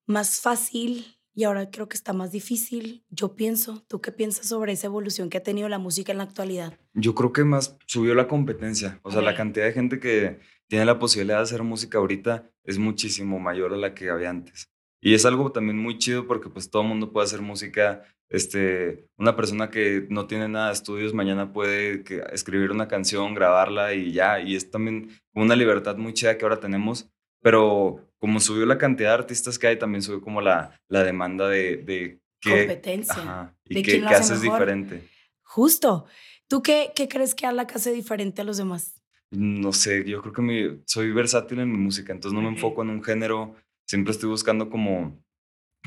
más 0.05 0.39
fácil 0.39 1.16
y 1.38 1.44
ahora 1.44 1.70
creo 1.70 1.88
que 1.88 1.96
está 1.96 2.13
más 2.13 2.32
difícil. 2.32 3.06
Yo 3.12 3.36
pienso, 3.36 3.84
¿tú 3.88 4.01
qué 4.01 4.12
piensas 4.12 4.48
sobre 4.48 4.74
esa 4.74 4.88
evolución 4.88 5.29
que 5.29 5.38
ha 5.38 5.44
tenido 5.44 5.70
la 5.70 5.77
música 5.77 6.12
en 6.12 6.17
la 6.17 6.24
actualidad? 6.24 6.79
Yo 6.96 7.13
creo 7.13 7.32
que 7.32 7.44
más 7.44 7.77
subió 7.86 8.15
la 8.15 8.27
competencia. 8.27 9.00
O 9.03 9.12
sea, 9.12 9.22
la 9.22 9.36
cantidad 9.36 9.65
de 9.67 9.72
gente 9.74 10.00
que 10.00 10.39
tiene 10.67 10.84
la 10.86 10.98
posibilidad 10.98 11.38
de 11.38 11.44
hacer 11.44 11.62
música 11.62 12.00
ahorita 12.00 12.50
es 12.63 12.79
muchísimo 12.79 13.38
mayor 13.39 13.72
a 13.72 13.77
la 13.77 13.94
que 13.94 14.10
había 14.10 14.32
antes. 14.32 14.72
Y 15.00 15.13
es 15.13 15.27
algo 15.27 15.51
también 15.51 15.77
muy 15.77 16.00
chido 16.00 16.25
porque 16.25 16.50
pues 16.50 16.72
todo 16.72 16.82
el 16.82 16.88
mundo 16.88 17.13
puede 17.13 17.25
hacer 17.25 17.44
música. 17.44 18.01
Este, 18.29 19.08
una 19.20 19.36
persona 19.36 19.70
que 19.70 20.08
no 20.10 20.25
tiene 20.25 20.48
nada 20.50 20.67
de 20.67 20.74
estudios 20.74 21.13
mañana 21.13 21.53
puede 21.53 22.03
que- 22.03 22.24
escribir 22.34 22.72
una 22.72 22.88
canción, 22.88 23.36
grabarla 23.36 23.94
y 23.94 24.12
ya. 24.12 24.39
Y 24.39 24.56
es 24.56 24.72
también 24.72 25.12
una 25.36 25.56
libertad 25.56 25.98
muy 25.98 26.13
chida 26.13 26.36
que 26.36 26.46
ahora 26.46 26.60
tenemos. 26.60 27.08
Pero 27.44 28.06
como 28.19 28.39
subió 28.39 28.65
la 28.65 28.77
cantidad 28.77 29.09
de 29.09 29.15
artistas 29.15 29.57
que 29.59 29.67
hay, 29.67 29.77
también 29.79 30.01
subió 30.01 30.21
como 30.21 30.41
la, 30.41 30.79
la 30.89 31.03
demanda 31.03 31.47
de, 31.47 31.77
de 31.77 32.19
qué, 32.41 32.50
Competencia. 32.50 33.13
ajá, 33.15 33.55
y 33.65 33.75
de 33.75 33.81
qué, 33.83 33.91
quién 33.91 34.03
lo 34.03 34.09
qué 34.09 34.15
hace 34.15 34.33
haces 34.33 34.43
mejor. 34.43 34.59
diferente. 34.59 35.07
Justo. 35.43 36.05
¿Tú 36.47 36.62
qué, 36.62 36.91
qué 36.95 37.07
crees 37.07 37.36
que 37.36 37.45
Alak 37.45 37.75
hace 37.75 37.91
diferente 37.91 38.41
a 38.41 38.45
los 38.45 38.57
demás? 38.57 38.95
No 39.31 39.74
sé, 39.74 40.03
yo 40.05 40.21
creo 40.21 40.33
que 40.33 40.41
mi- 40.41 40.81
soy 40.86 41.12
versátil 41.12 41.59
en 41.59 41.69
mi 41.71 41.77
música, 41.77 42.13
entonces 42.13 42.33
no 42.33 42.41
me 42.41 42.55
enfoco 42.55 42.81
en 42.83 42.89
un 42.89 43.03
género, 43.03 43.55
siempre 43.86 44.12
estoy 44.13 44.29
buscando 44.29 44.69
como, 44.69 45.21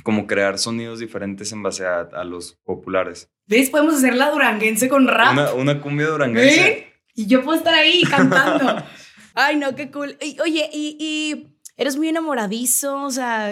como 0.04 0.26
crear 0.26 0.58
sonidos 0.58 0.98
diferentes 0.98 1.50
en 1.52 1.62
base 1.62 1.86
a, 1.86 2.00
a 2.00 2.24
los 2.24 2.58
populares. 2.64 3.30
¿Ves? 3.46 3.70
Podemos 3.70 3.94
hacer 3.94 4.14
la 4.14 4.30
duranguense 4.30 4.88
con 4.90 5.08
rap. 5.08 5.32
Una, 5.32 5.52
una 5.54 5.80
cumbia 5.80 6.08
duranguense. 6.08 6.60
¿Ven? 6.62 6.84
Y 7.14 7.26
yo 7.26 7.42
puedo 7.42 7.56
estar 7.58 7.74
ahí 7.74 8.02
cantando. 8.02 8.76
Ay, 9.34 9.56
no, 9.56 9.74
qué 9.74 9.90
cool. 9.90 10.16
Y, 10.20 10.38
oye, 10.40 10.68
y, 10.72 10.96
y 11.00 11.49
eres 11.80 11.96
muy 11.96 12.08
enamoradizo, 12.08 13.04
o 13.04 13.10
sea, 13.10 13.50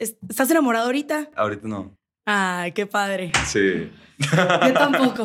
¿estás 0.00 0.50
enamorado 0.50 0.86
ahorita? 0.86 1.30
Ahorita 1.36 1.68
no. 1.68 1.94
Ay, 2.24 2.72
qué 2.72 2.86
padre. 2.86 3.32
Sí. 3.46 3.90
Yo 4.18 4.72
tampoco. 4.74 5.24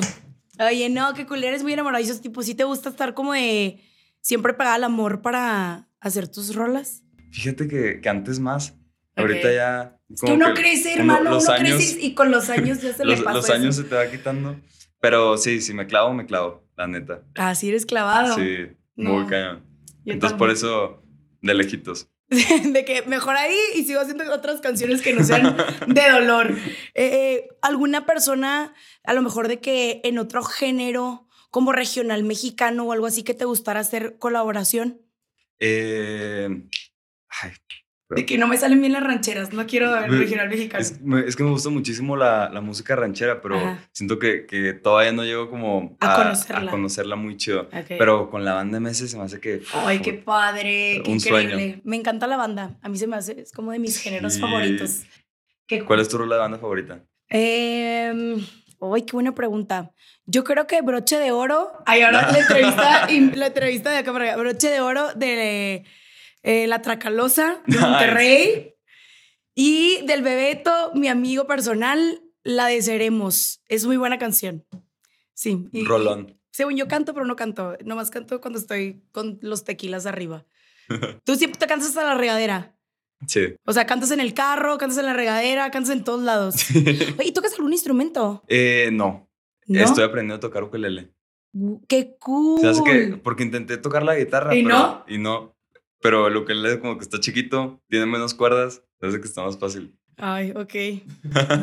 Oye, 0.59 0.89
no, 0.89 1.13
qué 1.13 1.25
cool, 1.25 1.43
eres 1.43 1.63
muy 1.63 1.73
enamoradizo, 1.73 2.19
tipo, 2.19 2.43
¿sí 2.43 2.53
te 2.53 2.65
gusta 2.65 2.89
estar 2.89 3.13
como 3.13 3.33
de 3.33 3.79
siempre 4.19 4.53
pegar 4.53 4.73
al 4.75 4.83
amor 4.83 5.21
para 5.21 5.87
hacer 6.01 6.27
tus 6.27 6.53
rolas? 6.53 7.03
Fíjate 7.31 7.67
que, 7.67 8.01
que 8.01 8.09
antes 8.09 8.39
más. 8.39 8.75
Ahorita 9.15 9.51
ya. 9.51 9.97
Es 10.09 10.21
que 10.21 10.31
uno 10.33 10.47
que 10.53 10.61
crece, 10.61 10.93
uno- 10.95 11.13
hermano, 11.13 11.29
los 11.31 11.45
uno 11.45 11.53
años, 11.53 11.75
crece 11.77 12.01
y 12.01 12.13
con 12.13 12.31
los 12.31 12.49
años 12.49 12.81
ya 12.81 12.93
se 12.93 13.05
los, 13.05 13.17
le 13.19 13.23
pasa 13.23 13.35
los 13.37 13.45
eso. 13.45 13.53
años 13.53 13.75
se 13.77 13.83
te 13.85 13.95
va 13.95 14.09
quitando. 14.11 14.57
Pero 14.99 15.37
sí, 15.37 15.61
si 15.61 15.73
me 15.73 15.87
clavo, 15.87 16.13
me 16.13 16.25
clavo, 16.25 16.67
la 16.75 16.85
neta. 16.87 17.23
Ah, 17.35 17.55
sí 17.55 17.69
eres 17.69 17.85
clavado. 17.85 18.35
Sí, 18.35 18.67
No, 18.95 19.13
muy 19.13 19.25
cañón. 19.27 19.63
Yo 20.05 20.13
Entonces, 20.13 20.37
por 20.37 20.49
eso, 20.51 21.01
de 21.41 21.53
lejitos. 21.53 22.09
de 22.71 22.85
que 22.85 23.01
mejor 23.03 23.35
ahí 23.35 23.57
y 23.75 23.83
sigo 23.83 23.99
haciendo 23.99 24.23
otras 24.33 24.61
canciones 24.61 25.01
que 25.01 25.11
no 25.11 25.23
sean 25.23 25.57
de 25.87 26.09
dolor. 26.09 26.57
Eh, 26.93 27.05
eh, 27.05 27.49
¿Alguna 27.61 28.05
persona, 28.05 28.73
a 29.03 29.13
lo 29.13 29.21
mejor 29.21 29.49
de 29.49 29.59
que 29.59 29.99
en 30.05 30.17
otro 30.17 30.41
género, 30.41 31.27
como 31.49 31.73
regional 31.73 32.23
mexicano 32.23 32.85
o 32.85 32.93
algo 32.93 33.05
así, 33.05 33.23
que 33.23 33.33
te 33.33 33.43
gustara 33.43 33.81
hacer 33.81 34.17
colaboración? 34.17 35.01
Eh, 35.59 36.47
ay, 37.27 37.51
De 38.15 38.25
que 38.25 38.37
no 38.37 38.47
me 38.47 38.57
salen 38.57 38.79
bien 38.81 38.93
las 38.93 39.03
rancheras, 39.03 39.53
no 39.53 39.65
quiero 39.65 39.91
ver 39.91 40.09
regional 40.11 40.49
mexicano. 40.49 40.83
Es, 41.25 41.35
que 41.35 41.43
me 41.43 41.49
gusta 41.49 41.69
muchísimo 41.69 42.15
la, 42.17 42.49
la 42.49 42.61
música 42.61 42.95
ranchera, 42.95 43.41
pero 43.41 43.57
Ajá. 43.57 43.89
siento 43.91 44.19
que, 44.19 44.45
que 44.45 44.73
todavía 44.73 45.11
no 45.11 45.23
llego 45.23 45.49
como 45.49 45.97
A 45.99 46.15
conocerla. 46.15 46.69
a 46.69 46.71
conocerla 46.71 47.15
muy 47.15 47.37
chido. 47.37 47.69
Pero 47.87 48.29
con 48.29 48.43
la 48.45 48.53
banda 48.53 48.79
MS 48.79 49.09
se 49.09 49.17
me 49.17 49.23
hace 49.23 49.39
que... 49.39 49.61
Ay, 49.73 49.99
qué 49.99 50.13
padre, 50.13 51.01
qué 51.03 51.09
Un 51.11 51.17
increíble. 51.17 51.53
sueño. 51.53 51.81
Me 51.83 51.95
encanta 51.95 52.27
la 52.27 52.37
banda. 52.37 52.77
A 52.81 52.89
mí 52.89 52.97
se 52.97 53.07
me 53.07 53.15
hace, 53.15 53.39
es 53.41 53.51
como 53.51 53.71
de 53.71 53.79
mis 53.79 53.97
géneros 53.97 54.39
favoritos. 54.39 55.03
Qué 55.67 55.83
¿Cuál 55.85 55.99
es 56.01 56.09
tu 56.09 56.17
rola 56.17 56.35
de 56.35 56.41
banda 56.41 56.57
favorita? 56.57 57.03
Eh, 57.29 58.35
Ay, 58.81 59.03
qué 59.03 59.11
buena 59.13 59.33
pregunta. 59.35 59.91
Yo 60.25 60.43
creo 60.43 60.65
que 60.65 60.81
broche 60.81 61.17
de 61.19 61.31
oro. 61.31 61.71
Ay, 61.85 62.01
ahora 62.01 62.31
la 62.31 62.39
entrevista, 62.39 63.07
la 63.35 63.47
entrevista 63.47 63.91
de 63.91 63.97
acá 63.97 64.11
para 64.11 64.25
acá. 64.31 64.37
Broche 64.37 64.69
de 64.69 64.81
oro 64.81 65.13
de 65.13 65.83
eh, 66.43 66.67
La 66.67 66.81
Tracalosa 66.81 67.61
de 67.65 67.73
Nice. 67.75 67.79
Monterrey. 67.81 68.75
Y 69.55 70.05
del 70.05 70.21
Bebeto, 70.23 70.91
mi 70.95 71.07
amigo 71.07 71.45
personal, 71.45 72.21
la 72.43 72.67
de 72.67 72.81
Seremos. 72.81 73.61
Es 73.67 73.85
muy 73.85 73.97
buena 73.97 74.17
canción. 74.17 74.65
Sí. 75.33 75.67
y- 75.71 75.83
Rolón. 75.85 76.37
según 76.51 76.77
yo 76.77 76.87
canto, 76.87 77.13
pero 77.13 77.25
no 77.25 77.35
canto. 77.35 77.75
Nomás 77.85 78.11
canto 78.11 78.39
cuando 78.41 78.59
estoy 78.59 79.03
con 79.11 79.39
los 79.41 79.63
tequilas 79.63 80.05
arriba. 80.05 80.45
Tú 81.25 81.35
siempre 81.35 81.59
te 81.59 81.67
cantas 81.67 81.89
hasta 81.89 82.03
la 82.03 82.15
regadera. 82.15 82.75
Sí. 83.27 83.53
O 83.65 83.73
sea, 83.73 83.85
cantas 83.85 84.09
en 84.11 84.19
el 84.19 84.33
carro, 84.33 84.77
cantas 84.77 84.97
en 84.97 85.05
la 85.05 85.13
regadera, 85.13 85.69
cantas 85.69 85.91
en 85.91 86.03
todos 86.03 86.21
lados. 86.23 86.55
¿Y 87.23 87.31
tocas 87.33 87.53
algún 87.53 87.71
instrumento? 87.73 88.43
Eh, 88.47 88.89
no. 88.91 89.29
¿No? 89.67 89.79
Estoy 89.83 90.03
aprendiendo 90.03 90.35
a 90.35 90.39
tocar 90.39 90.63
ukulele. 90.63 91.11
¡Qué 91.87 92.15
cool! 92.19 93.19
Porque 93.23 93.43
intenté 93.43 93.77
tocar 93.77 94.03
la 94.03 94.15
guitarra, 94.15 94.55
¿Y 94.55 94.63
pero... 94.63 94.75
no? 94.77 95.05
Y 95.07 95.17
no. 95.17 95.55
Pero 96.01 96.27
el 96.27 96.35
ukulele 96.37 96.79
como 96.79 96.97
que 96.97 97.03
está 97.03 97.19
chiquito, 97.19 97.81
tiene 97.87 98.05
menos 98.05 98.33
cuerdas, 98.33 98.81
hace 99.01 99.19
que 99.21 99.27
está 99.27 99.43
más 99.43 99.57
fácil. 99.57 99.97
Ay, 100.17 100.51
ok. 100.51 100.73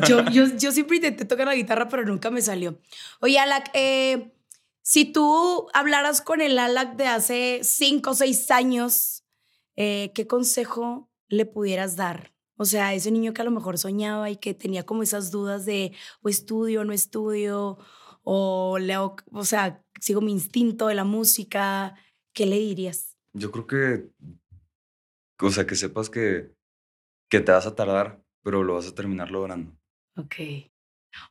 Yo, 0.07 0.25
yo, 0.31 0.45
yo 0.57 0.71
siempre 0.71 0.97
intenté 0.97 1.25
tocar 1.25 1.47
la 1.47 1.55
guitarra, 1.55 1.87
pero 1.87 2.05
nunca 2.05 2.29
me 2.31 2.41
salió. 2.41 2.79
Oye, 3.21 3.37
Alak, 3.39 3.69
eh, 3.73 4.33
si 4.81 5.05
tú 5.05 5.67
hablaras 5.73 6.21
con 6.21 6.41
el 6.41 6.57
Alak 6.59 6.95
de 6.95 7.07
hace 7.07 7.59
cinco 7.63 8.11
o 8.11 8.15
seis 8.15 8.49
años, 8.51 9.23
eh, 9.75 10.11
¿qué 10.15 10.25
consejo 10.27 11.09
le 11.27 11.45
pudieras 11.45 11.95
dar? 11.95 12.33
O 12.57 12.65
sea, 12.65 12.93
ese 12.93 13.11
niño 13.11 13.33
que 13.33 13.41
a 13.41 13.45
lo 13.45 13.51
mejor 13.51 13.77
soñaba 13.77 14.29
y 14.29 14.35
que 14.37 14.53
tenía 14.53 14.85
como 14.85 15.03
esas 15.03 15.31
dudas 15.31 15.65
de 15.65 15.93
o 16.21 16.27
estudio 16.29 16.83
no 16.83 16.91
estudio, 16.91 17.77
o, 18.23 18.77
le 18.79 18.93
hago- 18.93 19.15
o 19.31 19.45
sea, 19.45 19.81
sigo 20.01 20.19
mi 20.21 20.31
instinto 20.33 20.87
de 20.87 20.95
la 20.95 21.05
música, 21.05 21.95
¿qué 22.33 22.45
le 22.45 22.57
dirías? 22.59 23.08
Yo 23.33 23.51
creo 23.51 23.67
que, 23.67 24.09
o 25.41 25.49
sea, 25.51 25.65
que 25.65 25.75
sepas 25.75 26.09
que, 26.09 26.51
que 27.29 27.39
te 27.39 27.51
vas 27.51 27.65
a 27.65 27.75
tardar, 27.75 28.21
pero 28.43 28.63
lo 28.63 28.75
vas 28.75 28.87
a 28.87 28.95
terminar 28.95 29.31
logrando. 29.31 29.77
Ok. 30.15 30.35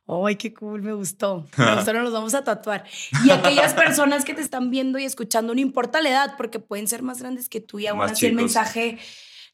Ay, 0.07 0.35
qué 0.35 0.53
cool, 0.53 0.81
me 0.81 0.93
gustó. 0.93 1.47
Me 1.57 1.65
nos 1.75 1.85
los 1.87 2.13
vamos 2.13 2.33
a 2.33 2.43
tatuar. 2.43 2.85
Y 3.25 3.31
aquellas 3.31 3.73
personas 3.73 4.25
que 4.25 4.33
te 4.33 4.41
están 4.41 4.69
viendo 4.71 4.99
y 4.99 5.05
escuchando, 5.05 5.53
no 5.53 5.61
importa 5.61 6.01
la 6.01 6.09
edad, 6.09 6.35
porque 6.37 6.59
pueden 6.59 6.87
ser 6.87 7.01
más 7.01 7.19
grandes 7.19 7.49
que 7.49 7.61
tú 7.61 7.79
y 7.79 7.87
aún 7.87 7.99
Más 7.99 8.11
así 8.11 8.25
el 8.25 8.33
mensaje 8.33 8.97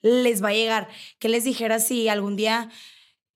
les 0.02 0.44
va 0.44 0.50
a 0.50 0.54
llegar. 0.54 0.88
Que 1.20 1.30
les 1.30 1.44
dijera 1.44 1.80
si 1.80 2.08
algún 2.10 2.36
día 2.36 2.70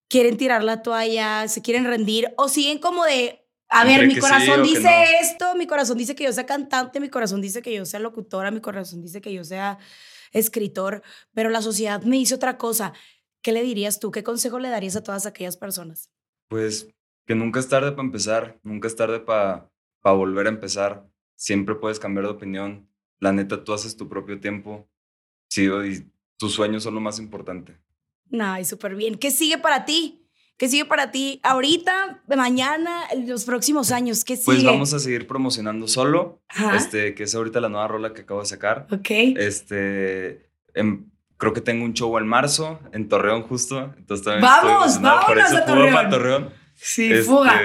quieren 0.08 0.38
tirar 0.38 0.63
la 0.63 0.82
toalla, 0.82 1.48
se 1.48 1.62
quieren 1.62 1.86
rendir 1.86 2.34
o 2.38 2.50
siguen 2.50 2.80
como 2.80 3.06
de, 3.06 3.45
a 3.69 3.86
ver, 3.86 4.08
mi 4.08 4.15
sí 4.15 4.19
corazón 4.19 4.63
dice 4.63 4.82
no. 4.82 5.19
esto, 5.21 5.55
mi 5.55 5.67
corazón 5.67 5.97
dice 5.97 6.15
que 6.15 6.23
yo 6.23 6.34
sea 6.34 6.45
cantante, 6.45 6.99
mi 6.99 7.10
corazón 7.10 7.39
dice 7.41 7.62
que 7.62 7.73
yo 7.73 7.86
sea 7.86 7.99
locutora, 7.99 8.51
mi 8.51 8.62
corazón 8.62 9.01
dice 9.01 9.21
que 9.21 9.32
yo 9.32 9.43
sea 9.43 9.77
escritor, 10.32 11.03
pero 11.34 11.49
la 11.49 11.62
sociedad 11.62 12.01
me 12.03 12.17
dice 12.17 12.36
otra 12.36 12.58
cosa. 12.58 12.93
¿Qué 13.41 13.51
le 13.51 13.62
dirías 13.62 13.99
tú? 13.99 14.12
¿Qué 14.12 14.23
consejo 14.23 14.60
le 14.60 14.69
darías 14.69 14.95
a 14.95 15.03
todas 15.03 15.25
aquellas 15.25 15.55
personas? 15.55 16.10
Pues 16.49 16.89
que 17.25 17.36
nunca 17.36 17.60
es 17.60 17.69
tarde 17.69 17.91
para 17.91 18.03
empezar, 18.03 18.60
nunca 18.63 18.88
es 18.88 18.95
tarde 18.95 19.19
para 19.19 19.69
volver 20.03 20.47
a 20.47 20.49
empezar. 20.49 21.08
Siempre 21.36 21.75
puedes 21.75 21.99
cambiar 21.99 22.25
de 22.25 22.32
opinión. 22.32 22.89
La 23.19 23.32
neta, 23.32 23.63
tú 23.63 23.73
haces 23.73 23.95
tu 23.95 24.10
propio 24.10 24.39
tiempo. 24.39 24.89
Sí, 25.47 25.67
y 25.67 26.12
tus 26.38 26.53
sueños 26.53 26.84
son 26.84 26.95
lo 26.95 27.01
más 27.01 27.19
importante. 27.19 27.77
Ay, 28.39 28.65
súper 28.65 28.95
bien. 28.95 29.15
¿Qué 29.17 29.32
sigue 29.32 29.58
para 29.58 29.86
ti? 29.86 30.18
¿Qué 30.60 30.67
sigue 30.67 30.84
para 30.86 31.10
ti 31.10 31.39
ahorita, 31.41 32.22
mañana, 32.36 33.04
en 33.12 33.28
los 33.30 33.45
próximos 33.45 33.91
años? 33.93 34.26
¿Qué 34.26 34.36
sigue? 34.36 34.45
Pues 34.45 34.63
vamos 34.65 34.93
a 34.93 35.00
seguir 35.00 35.26
promocionando 35.26 35.88
solo, 35.88 36.41
Ajá. 36.50 36.76
este, 36.76 37.15
que 37.15 37.24
es 37.24 37.34
ahorita 37.34 37.62
la 37.62 37.69
nueva 37.69 37.88
rola 37.88 38.13
que 38.13 38.22
acabo 38.22 38.41
de 38.41 38.45
sacar. 38.45 38.86
Ok. 38.91 39.08
Este, 39.38 40.52
em, 40.74 41.10
creo 41.38 41.54
que 41.54 41.62
tengo 41.62 41.86
un 41.86 41.93
show 41.93 42.17
en 42.17 42.28
marzo, 42.28 42.80
en 42.91 43.08
Torreón 43.08 43.43
justo. 43.43 43.93
Entonces 43.98 44.26
también 44.26 44.41
¡Vamos! 44.43 44.95
estoy 44.95 45.02
por 45.04 45.12
¡Vámonos 45.13 45.45
eso. 45.52 45.58
a 45.58 45.65
Torreón! 45.65 45.93
para 45.93 46.10
Torreón. 46.10 46.50
Sí, 46.76 47.06
Este, 47.12 47.24
fuga. 47.24 47.62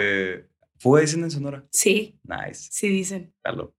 Fuga 0.79 1.01
dicen 1.01 1.25
en 1.25 1.31
Sonora. 1.33 1.65
Sí, 1.71 2.21
Nice. 2.23 2.69
sí 2.71 2.89
dicen. 2.89 3.35
Jalo. 3.43 3.75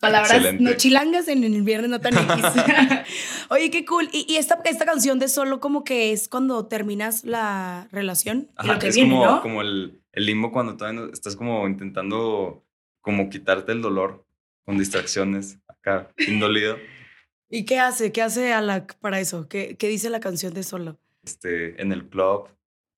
Palabras 0.00 0.30
Excelente. 0.30 0.62
no 0.62 0.72
chilangas 0.74 1.26
en 1.28 1.42
el 1.42 1.62
viernes 1.62 1.90
no 1.90 2.00
tan 2.00 2.14
X. 2.14 2.26
Oye, 3.50 3.70
qué 3.70 3.84
cool. 3.84 4.08
Y, 4.12 4.26
y 4.32 4.36
esta, 4.36 4.60
esta 4.64 4.84
canción 4.84 5.18
de 5.18 5.28
solo 5.28 5.58
como 5.60 5.82
que 5.84 6.12
es 6.12 6.28
cuando 6.28 6.66
terminas 6.66 7.24
la 7.24 7.88
relación. 7.90 8.48
y 8.50 8.52
Ajá, 8.56 8.72
lo 8.74 8.78
que 8.78 8.88
es 8.88 8.94
viene, 8.94 9.10
como, 9.10 9.24
¿no? 9.26 9.42
como 9.42 9.62
el, 9.62 10.00
el 10.12 10.26
limbo 10.26 10.52
cuando 10.52 10.76
todavía 10.76 11.00
no- 11.00 11.12
estás 11.12 11.34
como 11.36 11.66
intentando 11.66 12.64
como 13.00 13.28
quitarte 13.30 13.72
el 13.72 13.82
dolor 13.82 14.24
con 14.64 14.78
distracciones 14.78 15.58
acá, 15.66 16.10
indolido. 16.26 16.76
¿Y 17.50 17.64
qué 17.64 17.80
hace? 17.80 18.12
¿Qué 18.12 18.20
hace 18.22 18.52
Alak 18.52 18.94
para 18.98 19.18
eso? 19.20 19.48
¿Qué, 19.48 19.76
qué 19.78 19.88
dice 19.88 20.10
la 20.10 20.20
canción 20.20 20.52
de 20.54 20.62
solo? 20.62 20.98
Este, 21.24 21.80
en 21.80 21.92
el 21.92 22.08
club, 22.08 22.48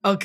Ok, 0.02 0.24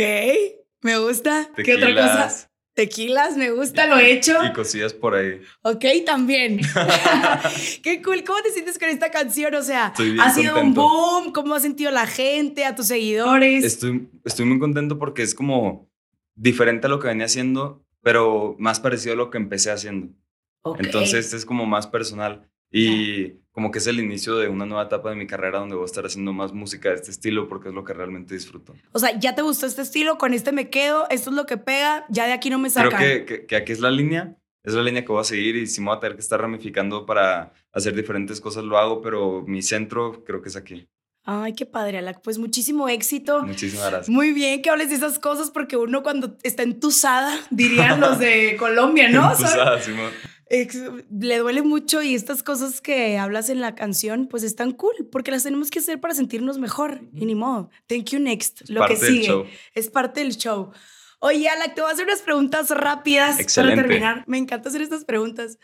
me 0.82 0.98
gusta. 1.00 1.50
¿Qué 1.56 1.76
otra 1.76 1.94
cosa? 1.94 2.50
Tequilas, 2.76 3.38
me 3.38 3.50
gusta, 3.50 3.88
lo 3.88 3.98
he 3.98 4.12
hecho. 4.12 4.38
Y 4.44 4.54
cosillas 4.54 4.94
por 4.94 5.16
ahí. 5.16 5.42
Ok, 5.64 5.86
también. 6.06 6.60
Qué 7.82 8.02
cool. 8.04 8.24
¿Cómo 8.24 8.42
te 8.44 8.52
sientes 8.52 8.78
con 8.78 8.90
esta 8.90 9.10
canción? 9.10 9.56
O 9.56 9.64
sea, 9.64 9.94
ha 10.22 10.34
sido 10.34 10.54
contento. 10.54 10.60
un 10.60 10.74
boom. 10.74 11.34
¿Cómo 11.34 11.56
ha 11.56 11.60
sentido 11.60 11.90
la 11.90 12.06
gente, 12.06 12.66
a 12.66 12.76
tus 12.76 12.88
seguidores? 12.88 13.64
Estoy, 13.64 14.08
estoy 14.24 14.46
muy 14.46 14.60
contento 14.60 15.00
porque 15.00 15.24
es 15.24 15.34
como 15.34 15.90
diferente 16.36 16.88
a 16.88 16.90
lo 16.90 17.00
que 17.00 17.08
venía 17.08 17.26
haciendo, 17.26 17.84
pero 18.02 18.56
más 18.60 18.80
parecido 18.80 19.14
a 19.14 19.18
lo 19.18 19.32
que 19.32 19.38
empecé 19.38 19.72
haciendo. 19.72 20.14
Ok. 20.62 20.82
Entonces 20.82 21.34
es 21.34 21.46
como 21.46 21.66
más 21.66 21.88
personal 21.88 22.50
y 22.78 23.34
como 23.52 23.72
que 23.72 23.80
es 23.80 23.88
el 23.88 24.00
inicio 24.00 24.36
de 24.36 24.50
una 24.50 24.66
nueva 24.66 24.84
etapa 24.84 25.10
de 25.10 25.16
mi 25.16 25.28
carrera 25.28 25.60
donde 25.60 25.76
voy 25.76 25.84
a 25.84 25.86
estar 25.86 26.06
haciendo 26.06 26.34
más 26.34 26.52
música 26.52 26.90
de 26.90 26.96
este 26.96 27.12
estilo 27.12 27.48
porque 27.48 27.70
es 27.70 27.74
lo 27.74 27.86
que 27.86 27.94
realmente 27.94 28.34
disfruto. 28.34 28.76
O 28.92 29.00
sea, 29.00 29.18
ya 29.18 29.34
te 29.34 29.42
gustó 29.44 29.66
este 29.66 29.82
estilo, 29.82 30.18
con 30.18 30.34
este 30.34 30.52
me 30.52 30.70
quedo, 30.70 31.08
esto 31.10 31.30
es 31.30 31.36
lo 31.38 31.46
que 31.46 31.56
pega, 31.56 32.06
ya 32.10 32.26
de 32.26 32.34
aquí 32.34 32.50
no 32.50 32.60
me 32.60 32.70
Creo 32.70 32.92
sacan. 32.92 33.00
que, 33.02 33.24
que, 33.26 33.46
que 33.46 33.56
aquí 33.56 33.72
es 33.72 33.80
la 33.80 33.92
línea, 33.92 34.36
es 34.64 34.74
la 34.74 34.84
línea 34.84 35.06
que 35.06 35.12
voy 35.12 35.22
a 35.22 35.24
seguir 35.24 35.56
y 35.56 35.68
si 35.68 35.80
me 35.80 35.88
voy 35.88 35.98
a 35.98 36.00
tener 36.02 36.16
que 36.18 36.22
estar 36.22 36.42
ramificando 36.42 37.06
para 37.06 37.54
hacer 37.72 37.96
diferentes 37.96 38.42
cosas 38.42 38.66
lo 38.66 38.78
hago, 38.78 39.02
pero 39.02 39.44
mi 39.48 39.62
centro 39.62 40.24
creo 40.26 40.42
que 40.42 40.50
es 40.50 40.58
aquí. 40.58 40.90
Ay, 41.28 41.54
qué 41.54 41.66
padre, 41.66 41.98
Alak. 41.98 42.22
Pues 42.22 42.38
muchísimo 42.38 42.88
éxito. 42.88 43.42
Muchísimas 43.42 43.90
gracias. 43.90 44.10
Muy 44.10 44.32
bien 44.32 44.62
que 44.62 44.70
hables 44.70 44.90
de 44.90 44.96
esas 44.96 45.18
cosas 45.18 45.50
porque 45.50 45.76
uno 45.76 46.04
cuando 46.04 46.38
está 46.44 46.62
entusada, 46.62 47.36
dirían 47.50 48.00
los 48.00 48.20
de 48.20 48.56
Colombia, 48.58 49.10
¿no? 49.10 49.34
Sabes, 49.36 49.86
Simón. 49.86 50.12
Le 50.50 51.38
duele 51.40 51.62
mucho 51.64 52.04
y 52.04 52.14
estas 52.14 52.44
cosas 52.44 52.80
que 52.80 53.18
hablas 53.18 53.50
en 53.50 53.62
la 53.62 53.74
canción 53.74 54.28
pues 54.28 54.44
están 54.44 54.72
cool 54.72 54.94
porque 55.12 55.32
las 55.32 55.44
tenemos 55.44 55.72
que 55.72 55.80
hacer 55.80 56.00
para 56.00 56.14
sentirnos 56.14 56.60
mejor 56.60 57.02
y 57.14 57.26
ni 57.26 57.36
modo. 57.36 57.70
Thank 57.88 58.12
you 58.12 58.20
next. 58.20 58.62
Es 58.62 58.70
Lo 58.70 58.86
que 58.88 58.96
sigue 58.96 59.50
es 59.74 59.90
parte 59.90 60.22
del 60.22 60.38
show. 60.38 60.72
Oye, 61.20 61.50
Alak, 61.50 61.74
te 61.74 61.82
voy 61.82 61.90
a 61.90 61.94
hacer 61.94 62.06
unas 62.06 62.22
preguntas 62.22 62.70
rápidas 62.70 63.40
Excelente. 63.40 63.78
para 63.78 63.88
terminar. 63.88 64.24
Me 64.28 64.38
encanta 64.38 64.70
hacer 64.70 64.82
estas 64.82 65.06
preguntas 65.06 65.58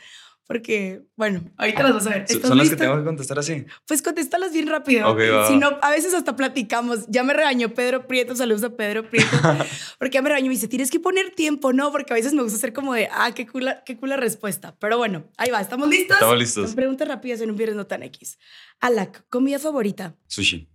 porque, 0.48 1.04
bueno, 1.16 1.44
ahorita 1.58 1.84
las 1.84 1.94
vas 1.94 2.08
a 2.08 2.10
ver. 2.10 2.28
¿Son 2.28 2.36
¿Estás 2.38 2.50
son 2.50 2.58
las 2.58 2.70
que 2.70 2.76
tengo 2.76 2.98
que 2.98 3.04
contestar 3.06 3.40
así? 3.40 3.66
Pues 3.88 4.02
contéstalas 4.02 4.52
bien 4.52 4.68
rápido. 4.68 5.16
Si 5.48 5.56
no, 5.58 5.78
a 5.82 5.92
veces 5.92 6.14
hasta 6.14 6.36
platicamos. 6.36 7.06
Ya 7.08 7.24
me 7.24 7.34
regañó 7.34 7.74
Pedro 7.74 8.06
Prieto, 8.08 8.36
saludos 8.36 8.64
a 8.64 8.76
Pedro 8.76 9.10
Prieto, 9.10 9.30
porque 10.00 10.16
ya 10.16 10.22
me 10.22 10.30
regañó 10.30 10.48
y 10.48 10.50
me 10.50 10.56
dice, 10.56 10.68
tienes 10.68 10.92
que 10.92 11.00
poner 11.00 11.32
tiempo, 11.32 11.72
¿no? 11.72 11.92
Porque 11.92 12.12
a 12.14 12.16
veces 12.16 12.34
me 12.34 12.42
gusta 12.44 12.58
hacer 12.58 12.74
como 12.74 12.94
de, 12.94 13.08
ah, 13.12 13.32
qué 13.34 13.48
cool, 13.48 13.70
qué 13.86 13.96
cool 13.98 14.10
la 14.10 14.18
respuesta. 14.18 14.76
Pero 14.80 14.98
bueno, 14.98 15.30
ahí 15.38 15.50
va, 15.52 15.62
¿estamos 15.62 15.88
listos? 15.88 16.18
Estamos 16.18 16.38
listos. 16.38 16.76
Preguntas 16.76 17.08
rápidas 17.08 17.40
en 17.42 17.50
un 17.52 17.56
viernes 17.56 17.78
no 17.78 17.88
tan 17.88 18.04
X. 18.04 18.38
Alak, 18.82 19.26
comida 19.30 19.58
favorita, 19.60 20.18
Sushi, 20.28 20.70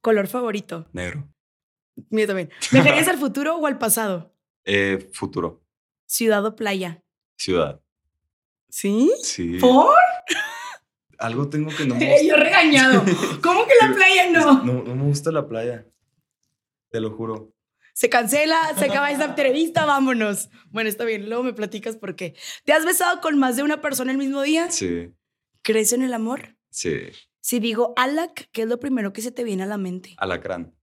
color 0.00 0.26
favorito. 0.28 0.88
negro. 0.92 1.28
Mío 2.10 2.26
también. 2.28 2.50
¿Viajarías 2.72 3.08
al 3.08 3.18
futuro 3.18 3.56
o 3.56 3.66
al 3.66 3.76
pasado? 3.78 4.34
Eh, 4.64 5.10
futuro, 5.12 5.64
Ciudad 6.06 6.44
o 6.46 6.54
playa. 6.56 7.02
ciudad. 7.36 7.82
¿Sí? 8.68 9.10
Sí. 9.22 9.58
¿Por? 9.58 9.94
Algo 11.18 11.48
tengo 11.48 11.70
que 11.76 11.84
no 11.84 11.94
me 11.96 12.06
Yo 12.26 12.34
gusta. 12.34 12.36
regañado. 12.44 13.04
¿Cómo 13.42 13.66
que 13.66 13.72
la 13.80 13.94
playa 13.94 14.30
no? 14.30 14.62
No, 14.62 14.82
no 14.82 14.94
me 14.94 15.04
gusta 15.04 15.32
la 15.32 15.46
playa. 15.48 15.86
Te 16.90 17.00
lo 17.00 17.10
juro. 17.16 17.52
Se 17.94 18.08
cancela, 18.08 18.56
se 18.78 18.84
acaba 18.84 19.10
esta 19.10 19.24
entrevista, 19.24 19.84
vámonos. 19.84 20.50
Bueno, 20.70 20.88
está 20.88 21.04
bien, 21.04 21.28
luego 21.28 21.42
me 21.42 21.52
platicas 21.52 21.96
por 21.96 22.14
qué. 22.14 22.36
¿Te 22.64 22.72
has 22.72 22.84
besado 22.84 23.20
con 23.20 23.36
más 23.38 23.56
de 23.56 23.64
una 23.64 23.80
persona 23.80 24.12
el 24.12 24.18
mismo 24.18 24.42
día? 24.42 24.70
Sí, 24.70 25.10
¿Crees 25.62 25.92
en 25.92 26.02
el 26.02 26.14
amor? 26.14 26.56
sí. 26.70 27.08
Si 27.40 27.60
digo 27.60 27.94
Alak, 27.96 28.50
¿qué 28.52 28.62
es 28.62 28.68
lo 28.68 28.78
primero 28.78 29.12
que 29.14 29.22
se 29.22 29.30
te 29.32 29.42
viene 29.42 29.62
a 29.62 29.66
la 29.66 29.78
mente? 29.78 30.14
Alacrán. 30.18 30.74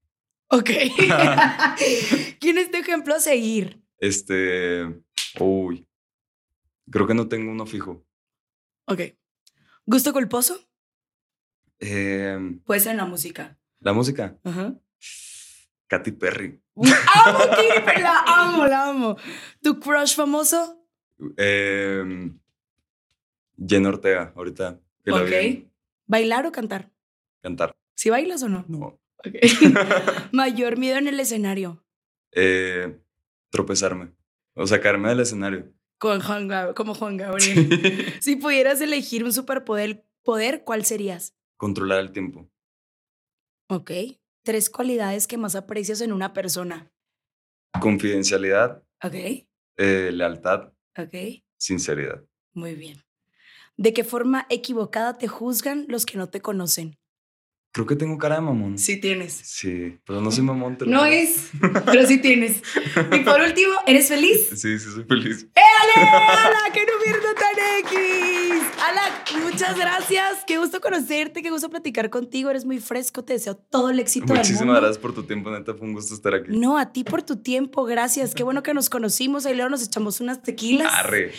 Ok. 0.50 0.70
¿Quién 2.40 2.58
es 2.58 2.72
tu 2.72 2.78
ejemplo 2.78 3.14
a 3.16 3.20
seguir? 3.20 3.82
Este. 4.00 4.84
Uy. 5.40 5.88
Creo 6.92 7.08
que 7.08 7.14
no 7.14 7.28
tengo 7.28 7.52
uno 7.52 7.66
fijo. 7.66 8.06
Ok. 8.86 9.02
¿Gusto 9.86 10.14
culposo? 10.14 10.60
Eh, 11.80 12.38
Puede 12.66 12.80
ser 12.80 12.92
en 12.92 12.98
la 12.98 13.06
música. 13.06 13.58
la 13.80 13.94
música. 13.94 14.38
Ajá. 14.44 14.76
Katy 15.88 16.12
Perry. 16.14 16.62
¡Amo, 16.76 17.40
Katy! 17.40 17.64
La 18.02 18.24
amo, 18.28 18.66
la 18.68 18.90
amo. 18.90 19.18
¿Tu 19.62 19.80
crush 19.80 20.16
famoso? 20.16 20.86
Eh, 21.38 22.32
Jen 23.68 23.86
Ortega, 23.86 24.34
ahorita. 24.36 24.80
Que 25.04 25.12
la 25.12 25.22
vi 25.24 25.34
Ok. 25.64 25.72
¿Bailar 26.08 26.46
o 26.46 26.52
cantar? 26.52 26.92
cantar. 27.42 27.76
¿Si 27.96 28.10
bailas 28.10 28.42
o 28.44 28.50
no? 28.50 28.66
No. 28.68 29.00
Ok. 29.18 29.36
Mayor 30.32 30.78
miedo 30.78 30.98
en 30.98 31.08
el 31.08 31.20
escenario. 31.20 31.86
Eh, 32.32 33.00
tropezarme. 33.52 34.12
O 34.56 34.66
sea, 34.68 34.82
caerme 34.82 35.10
del 35.10 35.20
escenario. 35.20 35.72
Con 36.06 36.22
Juan 36.22 36.48
Gab- 36.48 36.76
como 36.76 36.94
Juan 36.94 37.18
Gabriel. 37.18 38.14
si 38.22 38.36
pudieras 38.36 38.80
elegir 38.80 39.24
un 39.24 39.34
superpoder, 39.34 40.06
poder, 40.22 40.64
¿cuál 40.64 40.86
serías? 40.86 41.34
Controlar 41.58 41.98
el 42.00 42.12
tiempo. 42.12 42.48
Ok. 43.70 43.90
Tres 44.44 44.70
cualidades 44.70 45.26
que 45.26 45.38
más 45.40 45.56
aprecias 45.56 46.02
en 46.02 46.14
una 46.14 46.32
persona. 46.32 46.92
Confidencialidad, 47.82 48.84
Ok. 49.04 49.16
eh, 49.78 50.12
lealtad, 50.14 50.74
Ok. 50.96 51.44
sinceridad. 51.58 52.24
Muy 52.54 52.76
bien. 52.76 53.04
¿De 53.76 53.92
qué 53.92 54.04
forma 54.04 54.46
equivocada 54.52 55.18
te 55.18 55.28
juzgan 55.28 55.86
los 55.90 56.06
que 56.06 56.20
no 56.20 56.30
te 56.30 56.40
conocen? 56.40 57.00
Creo 57.76 57.86
que 57.86 57.98
tengo 57.98 58.18
cara 58.18 58.36
de 58.36 58.42
mamón. 58.42 58.78
Sí 58.78 59.02
tienes. 59.02 59.34
Sí, 59.34 59.98
pero 60.06 60.22
no 60.22 60.32
soy 60.32 60.46
mamón. 60.46 60.78
te 60.78 60.86
lo 60.86 60.92
No 60.92 61.04
es, 61.04 61.50
pero 61.86 62.08
sí 62.08 62.20
tienes. 62.20 62.62
Y 63.12 63.20
por 63.20 63.42
último, 63.46 63.74
¿eres 63.86 64.08
feliz? 64.08 64.48
Sí, 64.52 64.80
sí, 64.80 64.92
soy 64.94 65.04
feliz. 65.04 65.46
¡Éale! 65.54 66.08
¡Ala! 66.10 66.58
¡Que 66.74 66.86
no 66.86 67.34
tan 67.34 67.80
X! 67.82 68.64
¡Ala! 68.82 69.44
Muchas 69.44 69.78
gracias. 69.78 70.46
Qué 70.48 70.58
gusto 70.58 70.80
conocerte, 70.80 71.42
qué 71.42 71.50
gusto 71.50 71.70
platicar 71.70 72.10
contigo. 72.10 72.50
Eres 72.50 72.64
muy 72.64 72.80
fresco. 72.80 73.26
Te 73.26 73.34
deseo 73.34 73.58
todo 73.58 73.90
el 73.90 74.00
éxito 74.00 74.28
del 74.28 74.38
Muchísimas 74.38 74.66
mundo. 74.68 74.80
gracias 74.80 74.98
por 74.98 75.14
tu 75.14 75.24
tiempo, 75.24 75.52
neta. 75.52 75.74
Fue 75.74 75.86
un 75.86 75.96
gusto 75.96 76.16
estar 76.16 76.34
aquí. 76.34 76.52
No, 76.58 76.78
a 76.78 76.94
ti 76.94 77.04
por 77.04 77.24
tu 77.24 77.36
tiempo, 77.36 77.84
gracias. 77.84 78.34
Qué 78.36 78.44
bueno 78.44 78.64
que 78.64 78.74
nos 78.74 78.90
conocimos. 78.90 79.46
Ahí 79.46 79.54
luego 79.54 79.70
nos 79.70 79.84
echamos 79.84 80.22
unas 80.22 80.42
tequilas. 80.42 80.94
Arre. 80.94 81.34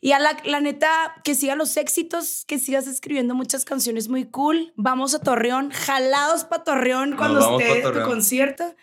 Y 0.00 0.12
a 0.12 0.18
la, 0.18 0.36
la 0.44 0.60
neta, 0.60 0.88
que 1.24 1.34
siga 1.34 1.56
los 1.56 1.76
éxitos, 1.76 2.44
que 2.46 2.58
sigas 2.58 2.86
escribiendo 2.86 3.34
muchas 3.34 3.64
canciones 3.64 4.08
muy 4.08 4.24
cool. 4.26 4.72
Vamos 4.76 5.14
a 5.14 5.20
Torreón, 5.20 5.70
jalados 5.70 6.44
para 6.44 6.64
Torreón 6.64 7.16
cuando 7.16 7.58
esté 7.58 7.82
pa' 7.82 7.92
tu 7.92 8.02
concierto. 8.02 8.74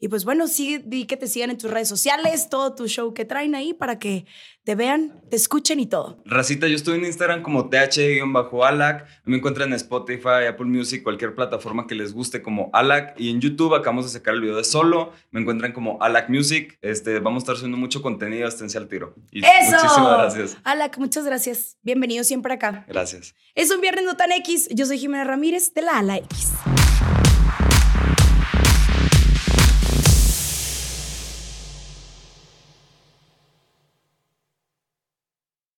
Y 0.00 0.08
pues 0.08 0.24
bueno, 0.24 0.46
sí, 0.46 0.80
di 0.84 1.06
que 1.06 1.16
te 1.16 1.26
sigan 1.26 1.50
en 1.50 1.58
tus 1.58 1.70
redes 1.70 1.88
sociales, 1.88 2.48
todo 2.48 2.74
tu 2.74 2.86
show 2.86 3.12
que 3.14 3.24
traen 3.24 3.54
ahí 3.54 3.74
para 3.74 3.98
que 3.98 4.26
te 4.62 4.74
vean, 4.74 5.22
te 5.30 5.36
escuchen 5.36 5.80
y 5.80 5.86
todo. 5.86 6.22
Racita, 6.24 6.68
yo 6.68 6.76
estoy 6.76 6.98
en 6.98 7.06
Instagram 7.06 7.42
como 7.42 7.68
th-alac. 7.70 9.06
Me 9.24 9.36
encuentran 9.38 9.70
en 9.70 9.74
Spotify, 9.74 10.46
Apple 10.48 10.66
Music, 10.66 11.02
cualquier 11.02 11.34
plataforma 11.34 11.86
que 11.86 11.94
les 11.94 12.12
guste 12.12 12.42
como 12.42 12.70
Alac. 12.74 13.18
Y 13.18 13.30
en 13.30 13.40
YouTube 13.40 13.74
acabamos 13.74 14.04
de 14.04 14.10
sacar 14.10 14.34
el 14.34 14.42
video 14.42 14.56
de 14.56 14.64
solo. 14.64 15.12
Me 15.30 15.40
encuentran 15.40 15.72
como 15.72 16.00
Alac 16.02 16.28
Music. 16.28 16.78
Este, 16.82 17.18
vamos 17.18 17.40
a 17.40 17.44
estar 17.44 17.56
subiendo 17.56 17.78
mucho 17.78 18.02
contenido, 18.02 18.46
esténse 18.46 18.78
al 18.78 18.88
tiro. 18.88 19.14
Y 19.32 19.40
¡Eso! 19.40 19.76
muchísimas 19.80 20.18
gracias. 20.18 20.56
Alak, 20.64 20.98
muchas 20.98 21.24
gracias. 21.24 21.78
Bienvenido 21.82 22.22
siempre 22.22 22.54
acá. 22.54 22.84
Gracias. 22.88 23.34
Es 23.54 23.70
un 23.70 23.80
viernes 23.80 24.04
no 24.04 24.16
tan 24.16 24.30
X. 24.32 24.68
Yo 24.70 24.86
soy 24.86 24.98
Jimena 24.98 25.24
Ramírez 25.24 25.72
de 25.74 25.82
la 25.82 25.98
Ala 25.98 26.18
X. 26.18 26.52